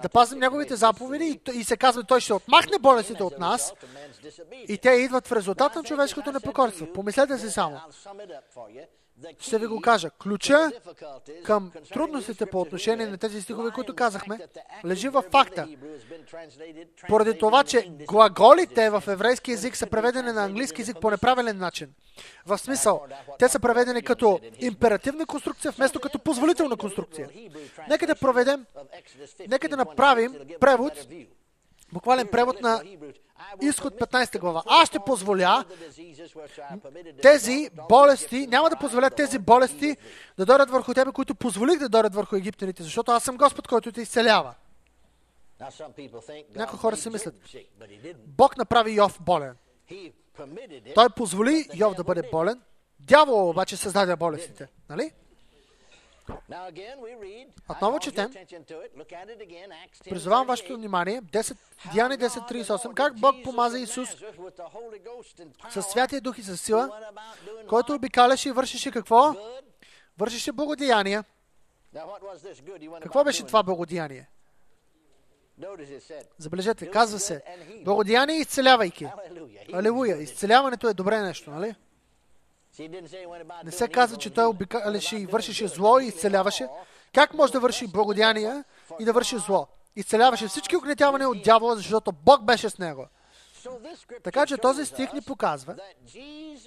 да 0.03 0.09
пазим 0.09 0.39
Неговите 0.39 0.77
заповеди 0.77 1.41
и, 1.55 1.59
и 1.59 1.65
се 1.65 1.77
казва, 1.77 2.05
Той 2.05 2.21
ще 2.21 2.35
отмахне 2.35 2.79
болестите 2.79 3.23
от 3.23 3.39
нас 3.39 3.75
и 4.69 4.79
те 4.79 4.91
идват 4.91 5.27
в 5.27 5.33
резултат 5.33 5.75
на 5.75 5.83
човешкото 5.83 6.33
непокорство. 6.33 6.93
Помислете 6.93 7.39
си 7.39 7.51
само. 7.51 7.81
Ще 9.39 9.59
ви 9.59 9.67
го 9.67 9.81
кажа. 9.81 10.11
Ключа 10.11 10.71
към 11.45 11.73
трудностите 11.93 12.47
по 12.47 12.61
отношение 12.61 13.07
на 13.07 13.19
тези 13.19 13.43
стихове, 13.43 13.71
които 13.71 13.95
казахме, 13.95 14.39
лежи 14.85 15.09
в 15.09 15.25
факта. 15.31 15.69
Поради 17.09 17.39
това, 17.39 17.65
че 17.65 17.91
глаголите 18.09 18.91
в 18.91 19.05
еврейски 19.07 19.51
язик 19.51 19.77
са 19.77 19.87
преведени 19.87 20.33
на 20.33 20.45
английски 20.45 20.81
язик 20.81 20.97
по 21.01 21.11
неправилен 21.11 21.59
начин. 21.59 21.95
В 22.47 22.59
смисъл, 22.59 23.03
те 23.39 23.49
са 23.49 23.61
преведени 23.61 24.03
като 24.03 24.41
императивна 24.59 25.27
конструкция, 25.27 25.73
вместо 25.73 26.01
като 26.01 26.19
позволителна 26.19 26.77
конструкция. 26.77 27.29
Нека 27.89 28.07
да 28.07 28.15
проведем, 28.15 28.67
нека 29.49 29.69
да 29.69 29.77
направим 29.77 30.35
превод, 30.61 31.07
буквален 31.93 32.29
превод 32.29 32.61
на 32.61 32.83
Изход 33.63 33.95
15 33.95 34.39
глава. 34.39 34.63
Аз 34.67 34.89
ще 34.89 34.99
позволя 34.99 35.65
тези 37.23 37.71
болести, 37.89 38.47
няма 38.47 38.71
да 38.71 38.77
позволя 38.77 39.11
тези 39.11 39.39
болести 39.39 39.97
да 40.39 40.47
дойдат 40.47 40.71
върху 40.71 40.95
тебе, 40.95 41.13
които 41.13 41.35
позволих 41.35 41.79
да 41.79 41.89
дойдат 41.89 42.15
върху 42.15 42.37
египтяните, 42.37 42.83
защото 42.83 43.13
аз 43.13 43.23
съм 43.23 43.37
Господ, 43.37 43.69
който 43.69 43.93
те 43.93 44.01
изцелява. 44.01 44.55
Някои 46.57 46.79
хора 46.79 46.97
си 46.97 47.11
мислят, 47.11 47.35
Бог 48.27 48.57
направи 48.57 48.93
Йов 48.93 49.19
болен. 49.21 49.57
Той 50.95 51.11
позволи 51.11 51.69
Йов 51.75 51.95
да 51.95 52.05
бъде 52.05 52.23
болен, 52.33 52.61
дявол 53.01 53.51
обаче 53.51 53.77
създаде 53.77 54.17
болестите. 54.17 54.69
Нали? 54.89 55.13
Отново 57.69 57.99
четем. 57.99 58.33
Призовавам 60.11 60.47
вашето 60.47 60.75
внимание. 60.75 61.23
10, 61.23 61.57
Диани 61.93 62.15
10.38. 62.15 62.95
Как 62.95 63.21
Бог 63.21 63.37
помаза 63.45 63.79
Исус 63.79 64.09
с 65.71 65.83
Святия 65.83 66.21
Дух 66.21 66.39
и 66.39 66.43
с 66.43 66.57
сила, 66.57 67.13
който 67.69 67.95
обикаляше 67.95 68.49
и 68.49 68.53
вършеше 68.53 68.91
какво? 68.91 69.35
Вършеше 70.19 70.53
благодеяния. 70.53 71.25
Какво 73.03 73.25
беше 73.25 73.47
това 73.47 73.63
благодеяние? 73.63 74.29
Забележете, 76.39 76.91
казва 76.91 77.19
се, 77.19 77.43
благодеяние 77.85 78.37
изцелявайки. 78.37 79.07
Алелуя, 79.73 80.17
изцеляването 80.23 80.89
е 80.89 80.95
добре 80.95 81.21
нещо, 81.21 81.51
нали? 81.51 81.75
Не 83.65 83.71
се 83.71 83.89
казва, 83.89 84.17
че 84.17 84.31
той 84.31 84.45
обикаляше 84.45 85.17
и 85.17 85.27
вършеше 85.27 85.69
зло 85.69 85.99
и 85.99 86.07
изцеляваше. 86.07 86.69
Как 87.15 87.35
може 87.35 87.53
да 87.53 87.61
върши 87.61 87.87
благодяния 87.87 88.65
и 89.01 89.05
да 89.05 89.13
върши 89.13 89.39
зло? 89.39 89.67
Изцеляваше 89.97 90.49
всички 90.49 90.77
огнетявания 90.77 91.29
от 91.29 91.43
дявола, 91.43 91.77
защото 91.77 92.13
Бог 92.13 92.45
беше 92.45 92.71
с 92.71 92.79
него. 92.79 93.07
Така 94.23 94.47
че 94.47 94.57
този 94.57 94.87
стих 94.87 95.13
ни 95.13 95.21
показва, 95.21 95.77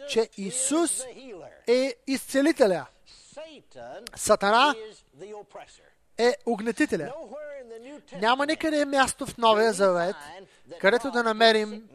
че 0.10 0.30
Исус 0.38 1.04
е 1.68 1.96
изцелителя. 2.08 2.86
Сатана 4.16 4.76
е 6.18 6.36
огнетителя. 6.46 7.14
Няма 8.22 8.46
никъде 8.46 8.86
място 8.86 9.26
в 9.26 9.38
Новия 9.38 9.74
Завет, 9.74 10.16
където 10.80 11.12
да 11.12 11.24
намерим 11.24 11.90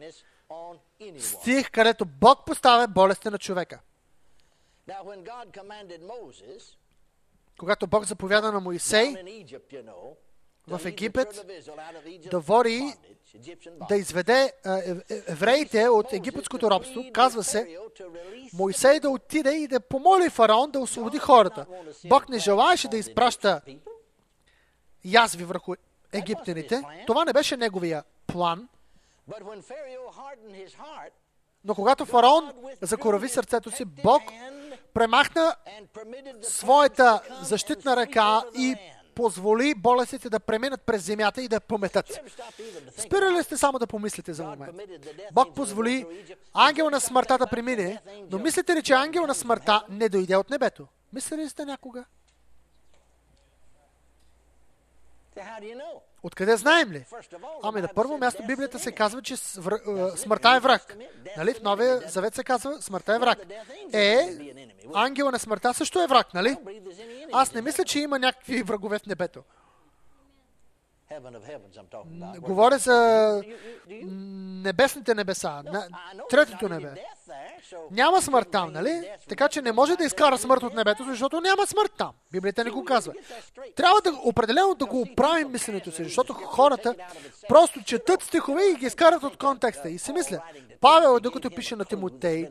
стих, 1.19 1.71
където 1.71 2.05
Бог 2.05 2.45
поставя 2.45 2.87
болестта 2.87 3.29
на 3.29 3.37
човека. 3.37 3.79
Когато 7.59 7.87
Бог 7.87 8.05
заповяда 8.05 8.51
на 8.51 8.59
Моисей 8.59 9.15
в 10.67 10.81
Египет 10.85 11.45
да 12.31 12.39
води, 12.39 12.93
да 13.89 13.95
изведе 13.95 14.53
евреите 15.27 15.87
от 15.87 16.13
египетското 16.13 16.71
робство, 16.71 17.03
казва 17.13 17.43
се, 17.43 17.77
Моисей 18.53 18.99
да 18.99 19.09
отиде 19.09 19.51
и 19.51 19.67
да 19.67 19.79
помоли 19.79 20.29
фараон 20.29 20.71
да 20.71 20.79
освободи 20.79 21.17
хората. 21.17 21.65
Бог 22.05 22.29
не 22.29 22.39
желаеше 22.39 22.87
да 22.87 22.97
изпраща 22.97 23.61
язви 25.05 25.43
върху 25.43 25.73
египтяните. 26.13 26.83
Това 27.07 27.25
не 27.25 27.33
беше 27.33 27.57
неговия 27.57 28.03
план. 28.27 28.69
Но 31.63 31.75
когато 31.75 32.05
фараон 32.05 32.53
закорави 32.81 33.29
сърцето 33.29 33.71
си, 33.71 33.85
Бог 33.85 34.21
премахна 34.93 35.55
своята 36.41 37.21
защитна 37.41 37.95
ръка 37.95 38.43
и 38.57 38.75
позволи 39.15 39.73
болестите 39.75 40.29
да 40.29 40.39
преминат 40.39 40.81
през 40.81 41.03
земята 41.03 41.41
и 41.41 41.47
да 41.47 41.59
пометат. 41.59 42.19
Спирали 42.97 43.43
сте 43.43 43.57
само 43.57 43.79
да 43.79 43.87
помислите 43.87 44.33
за 44.33 44.43
момент. 44.43 44.75
Бог 45.31 45.55
позволи 45.55 46.05
ангел 46.53 46.89
на 46.89 46.99
смъртта 46.99 47.37
да 47.37 47.47
премине, 47.47 48.01
но 48.31 48.39
мислите 48.39 48.75
ли, 48.75 48.83
че 48.83 48.93
ангел 48.93 49.27
на 49.27 49.35
смъртта 49.35 49.83
не 49.89 50.09
дойде 50.09 50.35
от 50.35 50.49
небето? 50.49 50.87
Мислили 51.13 51.41
ли 51.41 51.49
сте 51.49 51.65
някога? 51.65 52.05
Откъде 56.23 56.57
знаем 56.57 56.91
ли? 56.91 57.05
Ами 57.63 57.81
на 57.81 57.87
първо 57.95 58.17
място 58.17 58.43
Библията 58.47 58.79
се 58.79 58.91
казва, 58.91 59.21
че 59.21 59.37
смъртта 60.15 60.55
е 60.55 60.59
враг. 60.59 60.97
Нали? 61.37 61.53
В 61.53 61.61
Новия 61.61 62.01
Завет 62.07 62.35
се 62.35 62.43
казва, 62.43 62.81
смъртта 62.81 63.15
е 63.15 63.19
враг. 63.19 63.39
Е, 63.93 64.37
ангела 64.93 65.31
на 65.31 65.39
смъртта 65.39 65.73
също 65.73 66.01
е 66.03 66.07
враг, 66.07 66.33
нали? 66.33 66.57
Аз 67.31 67.53
не 67.53 67.61
мисля, 67.61 67.85
че 67.85 67.99
има 67.99 68.19
някакви 68.19 68.63
врагове 68.63 68.99
в 68.99 69.05
небето. 69.05 69.43
Говоря 72.39 72.77
за 72.77 73.41
небесните 74.63 75.15
небеса, 75.15 75.63
третото 76.29 76.69
небе. 76.69 76.93
Няма 77.91 78.21
смърт 78.21 78.47
там, 78.51 78.73
нали? 78.73 79.11
Така 79.29 79.49
че 79.49 79.61
не 79.61 79.71
може 79.71 79.95
да 79.95 80.03
изкара 80.03 80.37
смърт 80.37 80.63
от 80.63 80.73
небето, 80.73 81.03
защото 81.03 81.41
няма 81.41 81.67
смърт 81.67 81.91
там. 81.97 82.11
Библията 82.31 82.63
не 82.63 82.69
го 82.69 82.85
казва. 82.85 83.13
Трябва 83.75 84.01
да 84.01 84.11
определено 84.23 84.75
да 84.75 84.85
го 84.85 85.01
оправим 85.01 85.51
мисленето 85.51 85.91
си, 85.91 86.03
защото 86.03 86.33
хората 86.33 86.95
просто 87.47 87.83
четат 87.83 88.23
стихове 88.23 88.63
и 88.63 88.75
ги 88.75 88.85
изкарат 88.85 89.23
от 89.23 89.37
контекста. 89.37 89.89
И 89.89 89.99
си 89.99 90.13
мисля, 90.13 90.41
Павел, 90.81 91.19
докато 91.19 91.49
пише 91.49 91.75
на 91.75 91.85
Тимотей, 91.85 92.49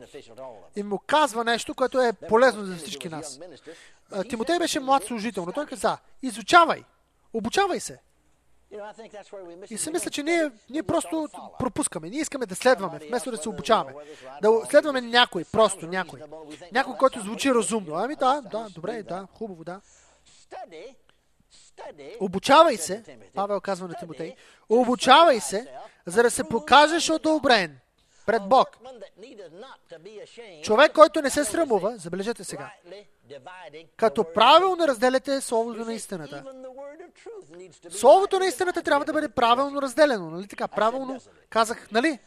и 0.75 0.83
му 0.83 0.99
казва 1.07 1.43
нещо, 1.43 1.75
което 1.75 2.01
е 2.01 2.13
полезно 2.13 2.65
за 2.65 2.75
всички 2.75 3.09
нас. 3.09 3.39
Тимотей 4.29 4.59
беше 4.59 4.79
млад 4.79 5.03
служител, 5.03 5.45
но 5.45 5.51
той 5.51 5.65
каза, 5.65 5.97
изучавай, 6.21 6.83
обучавай 7.33 7.79
се. 7.79 7.99
И 9.69 9.77
си 9.77 9.91
мисля, 9.91 10.11
че 10.11 10.23
ние, 10.23 10.51
ние 10.69 10.83
просто 10.83 11.29
пропускаме. 11.59 12.09
Ние 12.09 12.19
искаме 12.19 12.45
да 12.45 12.55
следваме, 12.55 12.99
вместо 13.07 13.31
да 13.31 13.37
се 13.37 13.49
обучаваме. 13.49 13.93
Да 14.41 14.61
следваме 14.69 15.01
някой, 15.01 15.43
просто 15.51 15.87
някой. 15.87 16.21
Някой, 16.71 16.97
който 16.97 17.19
звучи 17.19 17.53
разумно. 17.53 17.95
Ами 17.95 18.15
да, 18.15 18.41
да, 18.41 18.67
добре, 18.69 19.03
да, 19.03 19.27
хубаво, 19.33 19.63
да. 19.63 19.81
Обучавай 22.19 22.77
се, 22.77 23.17
Павел 23.33 23.61
казва 23.61 23.87
на 23.87 23.93
Тимотей, 23.93 24.35
обучавай 24.69 25.39
се, 25.39 25.67
за 26.05 26.23
да 26.23 26.31
се 26.31 26.43
покажеш 26.43 27.09
одобрен 27.09 27.79
пред 28.25 28.49
Бог. 28.49 28.77
Човек, 30.63 30.93
който 30.93 31.21
не 31.21 31.29
се 31.29 31.45
срамува, 31.45 31.97
забележете 31.97 32.43
сега, 32.43 32.71
като 33.97 34.33
правилно 34.33 34.87
разделяте 34.87 35.41
Словото 35.41 35.85
на 35.85 35.93
истината. 35.93 36.43
Словото 37.89 38.39
на 38.39 38.45
истината 38.45 38.81
трябва 38.81 39.05
да 39.05 39.13
бъде 39.13 39.29
правилно 39.29 39.81
разделено, 39.81 40.29
нали 40.29 40.47
така? 40.47 40.67
Правилно 40.67 41.19
казах, 41.49 41.91
нали? 41.91 42.19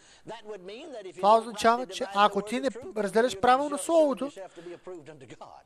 Това 1.17 1.39
означава, 1.39 1.87
че 1.87 2.07
ако 2.15 2.43
ти 2.43 2.61
не 2.61 2.69
разделяш 2.97 3.41
правилно 3.41 3.79
Словото, 3.79 4.31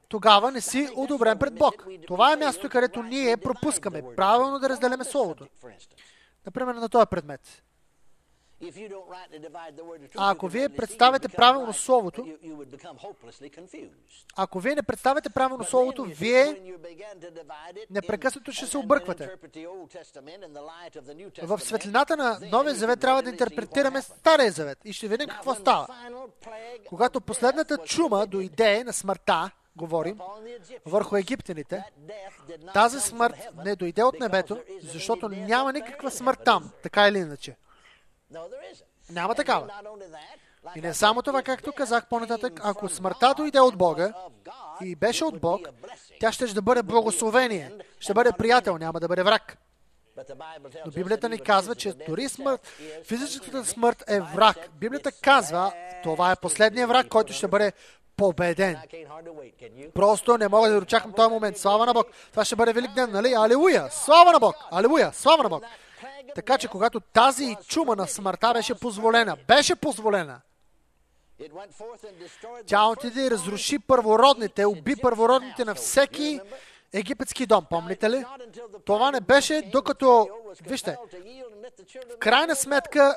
тогава 0.09 0.50
не 0.50 0.61
си 0.61 0.88
одобрен 0.96 1.38
пред 1.38 1.55
Бог. 1.55 1.87
Това 2.07 2.33
е 2.33 2.37
място, 2.37 2.68
където 2.68 3.02
ние 3.02 3.37
пропускаме 3.37 4.02
правилно 4.16 4.59
да 4.59 4.68
разделяме 4.68 5.05
Словото. 5.05 5.46
Например, 6.46 6.74
на 6.74 6.88
този 6.88 7.07
предмет. 7.07 7.62
Ако 10.16 10.48
вие 10.48 10.68
представяте 10.68 11.28
правилно 11.28 11.72
Словото, 11.72 12.26
ако 14.36 14.60
вие 14.60 14.74
не 14.74 14.82
представяте 14.82 15.30
правилно 15.30 15.64
Словото, 15.64 16.04
вие 16.04 16.76
непрекъснато 17.90 18.52
ще 18.52 18.66
се 18.66 18.78
обърквате. 18.78 19.30
В 21.42 21.58
светлината 21.58 22.16
на 22.16 22.38
Новия 22.52 22.74
Завет 22.74 23.00
трябва 23.00 23.22
да 23.22 23.30
интерпретираме 23.30 24.02
Стария 24.02 24.52
Завет 24.52 24.78
и 24.84 24.92
ще 24.92 25.08
видим 25.08 25.28
какво 25.28 25.54
става. 25.54 25.86
Когато 26.88 27.20
последната 27.20 27.78
чума 27.78 28.26
дойде 28.26 28.84
на 28.84 28.92
смъртта, 28.92 29.50
говорим, 29.76 30.18
върху 30.86 31.16
египтяните, 31.16 31.84
тази 32.74 33.00
смърт 33.00 33.36
не 33.64 33.76
дойде 33.76 34.02
от 34.02 34.20
небето, 34.20 34.62
защото 34.82 35.28
няма 35.28 35.72
никаква 35.72 36.10
смърт 36.10 36.40
там, 36.44 36.70
така 36.82 37.08
или 37.08 37.18
иначе. 37.18 37.56
Няма 39.10 39.34
такава. 39.34 39.68
И 40.76 40.80
не 40.80 40.94
само 40.94 41.22
това, 41.22 41.42
както 41.42 41.72
казах 41.72 42.06
по-нататък, 42.06 42.60
ако 42.64 42.88
смъртта 42.88 43.34
дойде 43.36 43.60
от 43.60 43.76
Бога 43.76 44.12
и 44.82 44.96
беше 44.96 45.24
от 45.24 45.40
Бог, 45.40 45.68
тя 46.20 46.32
ще 46.32 46.46
да 46.46 46.62
бъде 46.62 46.82
благословение, 46.82 47.72
ще 48.00 48.14
бъде 48.14 48.32
приятел, 48.32 48.78
няма 48.78 49.00
да 49.00 49.08
бъде 49.08 49.22
враг. 49.22 49.58
Но 50.86 50.92
Библията 50.92 51.28
ни 51.28 51.38
казва, 51.38 51.74
че 51.74 51.92
дори 51.92 52.28
смърт, 52.28 52.68
физическата 53.04 53.64
смърт 53.64 54.04
е 54.08 54.20
враг. 54.20 54.56
Библията 54.80 55.12
казва, 55.12 55.72
това 56.02 56.32
е 56.32 56.36
последният 56.36 56.88
враг, 56.88 57.08
който 57.08 57.32
ще 57.32 57.48
бъде 57.48 57.72
победен. 58.16 58.78
Просто 59.94 60.38
не 60.38 60.48
мога 60.48 60.70
да 60.70 60.78
очаквам 60.78 61.12
този 61.12 61.30
момент. 61.30 61.58
Слава 61.58 61.86
на 61.86 61.94
Бог. 61.94 62.06
Това 62.30 62.44
ще 62.44 62.56
бъде 62.56 62.72
велик 62.72 62.94
ден, 62.94 63.10
нали? 63.12 63.34
Алилуя! 63.34 63.88
Слава 63.90 64.32
на 64.32 64.38
Бог! 64.38 64.56
Алилуя! 64.70 65.10
Слава 65.12 65.42
на 65.42 65.48
Бог! 65.48 65.64
Така 66.34 66.58
че 66.58 66.68
когато 66.68 67.00
тази 67.00 67.56
чума 67.68 67.96
на 67.96 68.06
смъртта 68.06 68.52
беше 68.52 68.74
позволена, 68.74 69.36
беше 69.48 69.76
позволена, 69.76 70.40
тя 72.66 72.86
отиде 72.86 73.26
и 73.26 73.30
разруши 73.30 73.78
първородните, 73.78 74.66
уби 74.66 74.96
първородните 74.96 75.64
на 75.64 75.74
всеки 75.74 76.40
египетски 76.92 77.46
дом. 77.46 77.66
Помните 77.70 78.10
ли? 78.10 78.24
Това 78.84 79.10
не 79.10 79.20
беше 79.20 79.62
докато, 79.72 80.28
вижте, 80.66 80.96
в 82.14 82.18
крайна 82.18 82.56
сметка 82.56 83.16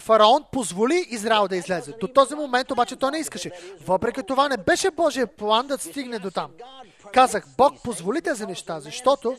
фараон 0.00 0.44
позволи 0.52 1.06
Израел 1.10 1.48
да 1.48 1.56
излезе. 1.56 1.92
До 2.00 2.08
този 2.08 2.34
момент 2.34 2.70
обаче 2.70 2.96
той 2.96 3.10
не 3.10 3.18
искаше. 3.18 3.50
Въпреки 3.80 4.22
това 4.22 4.48
не 4.48 4.56
беше 4.56 4.90
Божия 4.90 5.26
план 5.26 5.66
да 5.66 5.78
стигне 5.78 6.18
до 6.18 6.30
там. 6.30 6.50
Казах, 7.12 7.44
Бог 7.58 7.82
позволи 7.84 8.22
тези 8.22 8.46
неща, 8.46 8.80
защото 8.80 9.36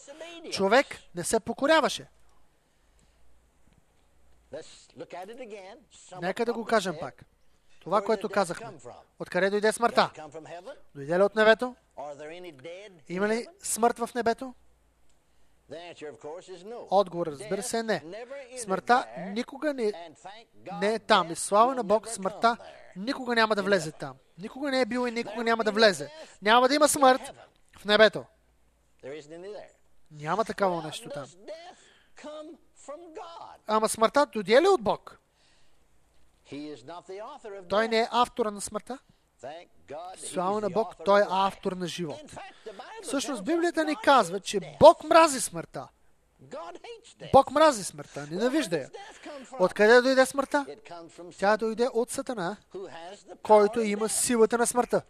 човек 0.52 0.88
не 1.16 1.24
се 1.24 1.40
покоряваше. 1.40 2.08
Нека 6.22 6.46
да 6.46 6.54
го 6.54 6.66
кажем 6.66 6.96
пак. 7.00 7.26
Това, 7.80 8.02
което 8.02 8.30
казахме. 8.30 8.68
Откъде 9.20 9.50
дойде 9.50 9.72
смъртта? 9.72 10.12
Дойде 10.96 11.20
ли 11.20 11.24
от 11.24 11.36
небето? 11.36 11.76
Има 13.10 13.28
ли 13.28 13.48
смърт 13.60 14.00
в 14.00 14.10
небето? 14.16 14.54
Отговор, 16.90 17.28
разбира 17.28 17.64
се, 17.64 17.78
е 17.78 17.84
не. 17.84 18.04
Смъртта 18.58 19.06
никога 19.18 19.74
не, 19.74 19.84
God 19.84 20.80
не 20.82 20.94
е 20.94 21.00
там. 21.00 21.32
И 21.32 21.36
слава 21.36 21.76
на 21.76 21.84
Бог, 21.84 22.08
смъртта 22.08 22.58
никога 22.96 23.36
няма 23.36 23.56
да 23.56 23.64
влезе 23.64 23.92
там. 23.92 24.16
Никога 24.38 24.72
не 24.72 24.82
е 24.82 24.86
бил 24.86 25.08
и 25.08 25.12
никога 25.12 25.44
няма 25.44 25.64
да 25.64 25.72
влезе. 25.72 26.12
Няма 26.42 26.68
да 26.68 26.76
има 26.76 26.88
смърт 26.88 27.32
в 27.78 27.86
небето. 27.86 28.26
Няма 30.12 30.46
такава 30.46 30.84
нещо 30.84 31.10
там. 31.10 31.26
Ама 33.68 33.90
смъртта 33.90 34.26
дойде 34.26 34.62
ли 34.62 34.68
от 34.68 34.82
Бог? 34.82 35.20
Той 37.70 37.88
не 37.88 38.00
е 38.00 38.08
автора 38.12 38.52
на 38.52 38.62
смъртта. 38.62 38.98
Слава 40.18 40.62
на 40.62 40.70
Бог, 40.70 40.96
Той 41.06 41.22
е 41.22 41.26
автор 41.30 41.72
на 41.72 41.88
живот. 41.88 42.22
Всъщност 43.04 43.44
Библията 43.44 43.84
ни 43.86 43.96
казва, 44.04 44.40
че. 44.40 44.78
Бог 44.80 45.04
мрази 45.04 45.42
смъртта. 45.42 45.88
Бог 47.34 47.52
мрази 47.52 47.84
смъртта, 47.84 48.28
ненавижда 48.32 48.78
я. 48.78 48.90
Откъде 49.60 50.02
дойде 50.02 50.26
смъртта? 50.26 50.66
Тя 51.38 51.58
дойде 51.58 51.88
от 51.94 52.10
Сатана, 52.10 52.58
който 53.44 53.80
има 53.80 54.10
силата 54.10 54.58
на 54.58 54.68
смъртта. 54.68 55.02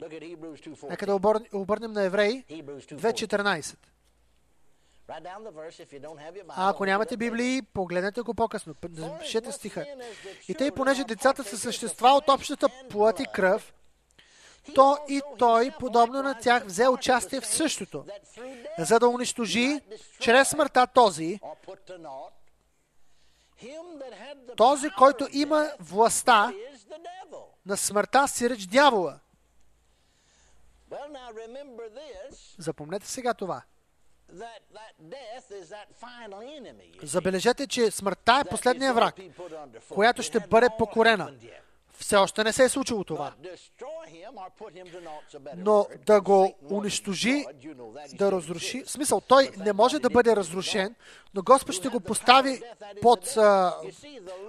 Look 0.00 0.12
at 0.12 0.36
Hebrews 0.36 0.60
2:14. 0.60 0.88
Нека 0.88 1.06
да 1.06 1.12
обър- 1.14 1.48
обърнем 1.52 1.92
на 1.92 2.02
Евреи 2.02 2.44
Hebrews 2.50 2.94
2:14. 2.94 3.76
А 6.48 6.70
ако 6.70 6.84
нямате. 6.84 7.16
Библии, 7.16 7.62
погледнете 7.62 8.22
го 8.22 8.34
по-късно. 8.34 8.74
П- 8.74 8.88
For 8.88 9.16
as 9.16 9.18
Пишете 9.18 9.48
much 9.48 9.50
стиха. 9.50 9.86
И 10.48 10.54
тъй, 10.54 10.70
понеже 10.70 11.04
децата 11.04 11.44
са 11.44 11.58
същества 11.58 12.08
от 12.08 12.28
общата 12.28 12.68
плът 12.90 13.20
и 13.20 13.26
кръв, 13.34 13.74
то 14.74 14.98
и 15.08 15.22
той, 15.38 15.70
подобно 15.78 16.22
на 16.22 16.38
тях, 16.38 16.64
взе 16.64 16.88
участие 16.88 17.40
в 17.40 17.46
същото, 17.46 18.04
за 18.78 18.98
да 18.98 19.08
унищожи 19.08 19.80
чрез 20.20 20.48
смъртта 20.48 20.86
този, 20.86 21.40
този, 24.56 24.90
който 24.90 25.28
има 25.32 25.70
властта 25.80 26.52
на 27.66 27.76
смъртта, 27.76 28.26
дявола. 28.70 29.18
Now 30.90 31.32
remember 31.32 31.90
this, 31.90 32.54
Запомнете 32.58 33.06
сега 33.06 33.34
това. 33.34 33.62
Забележете, 37.02 37.66
че 37.66 37.90
смъртта 37.90 38.42
е 38.46 38.48
последния 38.48 38.94
враг, 38.94 39.14
която 39.88 40.22
ще 40.22 40.40
бъде 40.40 40.68
покорена. 40.78 41.32
Все 41.98 42.16
още 42.16 42.44
не 42.44 42.52
се 42.52 42.64
е 42.64 42.68
случило 42.68 43.04
това. 43.04 43.32
Но 45.56 45.86
да 46.06 46.20
го 46.20 46.54
унищожи, 46.70 47.44
да 48.14 48.32
разруши. 48.32 48.82
В 48.84 48.90
смисъл, 48.90 49.20
той 49.20 49.50
не 49.56 49.72
може 49.72 49.98
да 49.98 50.10
бъде 50.10 50.36
разрушен, 50.36 50.94
но 51.34 51.42
Господ 51.42 51.74
ще 51.74 51.88
го 51.88 52.00
постави 52.00 52.62
под 53.02 53.36
а, 53.36 53.74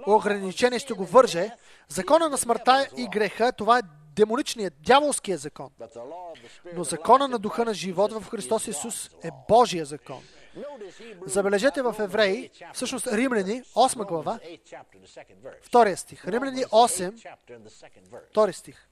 ограничение, 0.06 0.78
ще 0.78 0.92
го 0.92 1.04
върже. 1.04 1.50
Закона 1.88 2.28
на 2.28 2.38
смъртта 2.38 2.88
и 2.96 3.08
греха, 3.08 3.52
това 3.52 3.78
е 3.78 3.82
демоничният, 4.18 4.74
дяволския 4.80 5.38
закон. 5.38 5.70
Но 6.74 6.84
закона 6.84 7.28
на 7.28 7.38
духа 7.38 7.64
на 7.64 7.74
живот 7.74 8.12
в 8.12 8.24
Христос 8.30 8.68
Исус 8.68 9.10
е. 9.24 9.30
Божия 9.48 9.84
закон. 9.84 10.22
Забележете 11.26 11.82
в 11.82 11.96
Евреи, 11.98 12.50
всъщност 12.72 13.06
Римляни, 13.06 13.62
verse. 13.62 13.74
8 13.74 14.06
глава, 14.06 14.38
Romans, 14.38 14.58
eighth 14.58 14.64
chapter, 14.64 14.98
the 14.98 15.20
second 15.20 15.42
verse. 15.42 15.62
втория 15.62 15.96
стих. 15.96 16.24
Римляни 16.26 16.64
Romans, 16.64 16.68
8, 16.68 17.12
eighth 17.12 17.22
chapter, 17.22 17.58
and 17.58 17.64
the 17.64 17.70
second 17.70 18.10
verse. 18.10 18.30
втори 18.30 18.52
стих. 18.52 18.88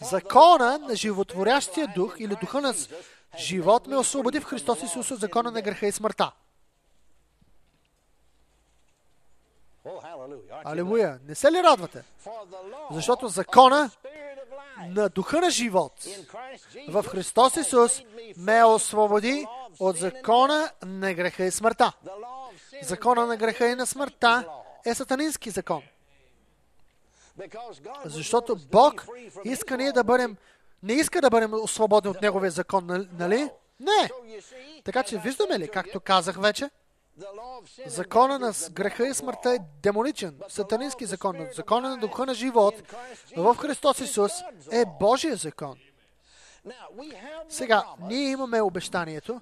Закона 0.00 0.78
на 0.78 0.96
животворящия 0.96 1.86
дух 1.94 2.16
или 2.18 2.36
духа 2.40 2.60
на 2.60 2.74
живот 3.38 3.86
ме 3.86 3.96
освободи 3.96 4.40
в 4.40 4.44
Христос 4.44 4.82
Исус 4.82 5.10
от 5.10 5.20
закона 5.20 5.50
на 5.50 5.62
греха 5.62 5.86
и 5.86 5.92
смъртта. 5.92 6.32
Алилуя! 10.64 11.18
Не 11.28 11.34
се 11.34 11.52
ли 11.52 11.62
радвате? 11.62 12.04
Защото 12.90 13.28
закона 13.28 13.90
на 14.86 15.08
духа 15.08 15.40
на 15.40 15.50
живот 15.50 15.92
в 16.88 17.04
Христос 17.08 17.56
Исус 17.56 18.02
ме 18.36 18.64
освободи 18.64 19.46
от 19.80 19.96
закона 19.96 20.70
на 20.82 21.14
греха 21.14 21.44
и 21.44 21.50
смъртта. 21.50 21.92
Закона 22.82 23.26
на 23.26 23.36
греха 23.36 23.68
и 23.68 23.74
на 23.74 23.86
смъртта 23.86 24.44
е 24.86 24.94
сатанински 24.94 25.50
закон. 25.50 25.82
Защото 28.04 28.56
Бог 28.72 29.06
иска 29.44 29.76
ние 29.76 29.92
да 29.92 30.04
бъдем, 30.04 30.36
не 30.82 30.92
иска 30.92 31.20
да 31.20 31.30
бъдем 31.30 31.54
освободени 31.54 32.10
от 32.10 32.22
Неговия 32.22 32.50
закон, 32.50 32.86
нали-? 33.18 33.50
Не! 33.80 34.10
Така 34.84 35.02
че 35.02 35.18
виждаме 35.18 35.58
ли, 35.58 35.68
както 35.68 36.00
казах 36.00 36.36
вече, 36.36 36.70
закона 37.86 38.38
на 38.38 38.52
греха 38.72 39.06
и 39.06 39.14
смъртта 39.14 39.54
е 39.54 39.58
демоничен, 39.82 40.40
сатанински 40.48 41.06
закон. 41.06 41.36
Но 41.38 41.46
закона 41.52 41.90
на 41.90 41.96
духа 41.96 42.26
на 42.26 42.34
живот 42.34 42.74
в 43.36 43.54
Христос 43.54 44.00
Исус 44.00 44.32
е. 44.70 44.84
Божия 45.00 45.36
закон. 45.36 45.78
Сега, 47.48 47.84
ние 48.00 48.30
имаме 48.30 48.60
обещанието, 48.60 49.40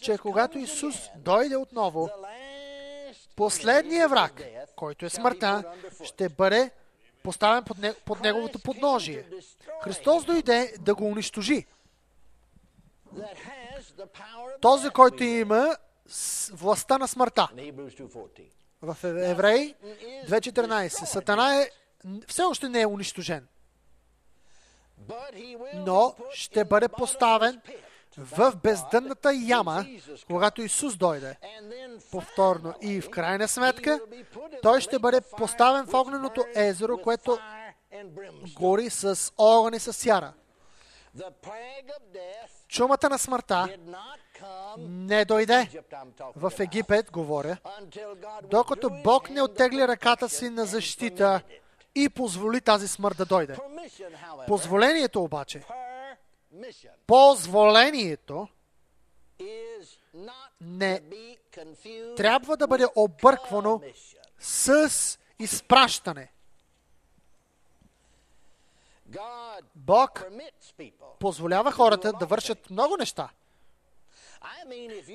че 0.00 0.18
когато 0.18 0.58
Исус 0.58 1.10
дойде 1.16 1.56
отново, 1.56 2.10
enemy, 3.38 4.08
враг, 4.08 4.42
който 4.76 5.06
е 5.06 5.08
смъртта, 5.08 5.64
ще 6.04 6.28
бъде 6.28 6.70
поставен 7.22 7.64
под, 7.64 7.78
не, 7.78 7.94
под 7.94 8.20
неговото 8.20 8.58
подножие. 8.58 9.24
Христос 9.82 10.24
дойде 10.24 10.74
да 10.80 10.94
го 10.94 11.04
унищожи. 11.04 11.66
Този, 14.60 14.90
който 14.90 15.24
има 15.24 15.76
властта 16.52 16.98
на 16.98 17.08
смъртта. 17.08 17.48
in 17.54 17.72
Hebrews 17.74 17.96
2:14. 17.98 18.50
В 18.82 18.96
Ев- 19.04 19.30
Евреи 19.30 19.74
2.14. 20.28 21.04
Сатана 21.04 21.56
е, 21.56 21.70
все 22.26 22.42
още 22.42 22.68
не 22.68 22.80
е 22.80 22.86
унищожен, 22.86 23.46
но 25.74 26.14
ще 26.32 26.64
бъде 26.64 26.88
поставен 26.88 27.60
в 28.18 28.52
бездънната 28.62 29.32
яма, 29.34 29.86
когато 30.26 30.62
Исус 30.62 30.96
дойде. 30.96 31.36
Повторно. 32.10 32.74
И 32.82 33.00
в 33.00 33.10
крайна 33.10 33.48
сметка, 33.48 34.00
той 34.62 34.80
ще 34.80 34.98
бъде 34.98 35.20
поставен 35.20 35.86
в 35.86 35.94
огненото 35.94 36.44
езеро, 36.54 36.98
което 36.98 37.38
гори 38.54 38.90
с 38.90 39.32
огън 39.38 39.74
и 39.74 39.78
с 39.78 39.92
сяра. 39.92 40.32
Чумата 42.68 43.08
на 43.10 43.18
смъртта 43.18 43.76
не 44.78 45.24
дойде 45.24 45.82
в 46.36 46.52
Египет, 46.58 47.10
говоря, 47.10 47.56
докато 48.42 48.90
Бог 49.04 49.30
не 49.30 49.42
оттегли 49.42 49.88
ръката 49.88 50.28
си 50.28 50.50
на 50.50 50.64
защита 50.64 51.40
и 51.94 52.08
позволи 52.08 52.60
тази 52.60 52.88
смърт 52.88 53.16
да 53.16 53.24
дойде. 53.24 53.56
Позволението 54.46 55.22
обаче, 55.22 55.62
позволението 57.06 58.48
Не 60.60 61.02
трябва 62.16 62.56
да 62.56 62.66
бъде 62.66 62.86
обърквано 62.96 63.80
с 64.38 65.18
изпращане. 65.38 66.32
Бог 69.74 70.24
позволява 71.20 71.72
хората 71.72 72.12
да 72.12 72.26
вършат 72.26 72.70
много 72.70 72.96
неща. 72.96 73.28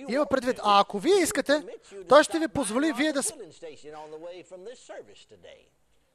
Има 0.09 0.25
предвид, 0.25 0.59
а 0.63 0.79
ако 0.79 0.99
вие 0.99 1.15
искате, 1.15 1.63
той 2.09 2.23
ще 2.23 2.39
ви 2.39 2.47
позволи 2.47 2.93
вие 2.93 3.13
да, 3.13 3.21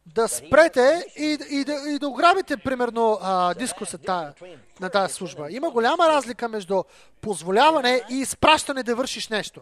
да 0.06 0.28
спрете 0.28 1.06
и, 1.16 1.38
и, 1.50 1.64
да, 1.64 1.74
и 1.88 1.98
да 1.98 2.08
ограбите, 2.08 2.56
примерно, 2.56 3.18
а, 3.22 3.54
дискуса 3.54 3.98
тая, 3.98 4.34
на 4.80 4.90
тази 4.90 5.14
служба. 5.14 5.46
Има 5.50 5.70
голяма 5.70 6.08
разлика 6.08 6.48
между 6.48 6.82
позволяване 7.20 8.02
и 8.10 8.14
изпращане 8.14 8.82
да 8.82 8.94
вършиш 8.94 9.28
нещо. 9.28 9.60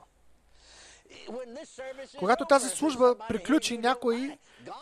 Когато 2.18 2.44
тази 2.44 2.68
служба 2.68 3.14
приключи 3.28 3.78
някой, 3.78 4.38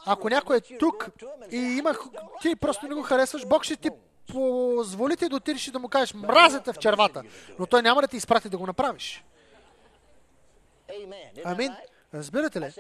ако 0.07 0.29
някой 0.29 0.57
е 0.57 0.79
тук 0.79 1.09
и 1.51 1.57
има, 1.57 1.91
"I 1.91 1.95
just 1.95 1.99
don't 1.99 2.15
like 2.15 2.41
ти 2.43 2.57
просто 2.57 2.87
не 2.87 2.95
го 2.95 3.03
харесваш, 3.03 3.47
Бог 3.47 3.65
ще 3.65 3.77
ти 3.77 3.91
know." 3.91 3.97
позволи 4.33 5.17
ти 5.17 5.29
да 5.29 5.37
отидеш 5.37 5.69
и 5.69 5.71
да 5.71 5.79
му 5.79 5.89
кажеш, 5.89 6.15
мразя 6.15 6.61
те 6.61 6.73
в 6.73 6.79
червата, 6.79 7.23
но 7.59 7.67
той 7.67 7.83
няма 7.83 8.01
да 8.01 8.09
ти 8.09 8.17
изпрати 8.17 8.49
да 8.49 8.59
го 8.59 8.67
направиш. 8.67 9.25
Амин. 11.45 11.75
Разбирате 12.15 12.61
ли? 12.61 12.73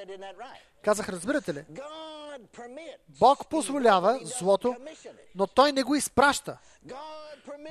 Казах, 0.82 1.08
разбирате 1.08 1.54
ли? 1.54 1.64
Бог 3.08 3.46
позволява 3.48 4.20
злото, 4.22 4.76
но 5.34 5.46
той 5.46 5.72
не 5.72 5.82
го 5.82 5.94
изпраща. 5.94 6.58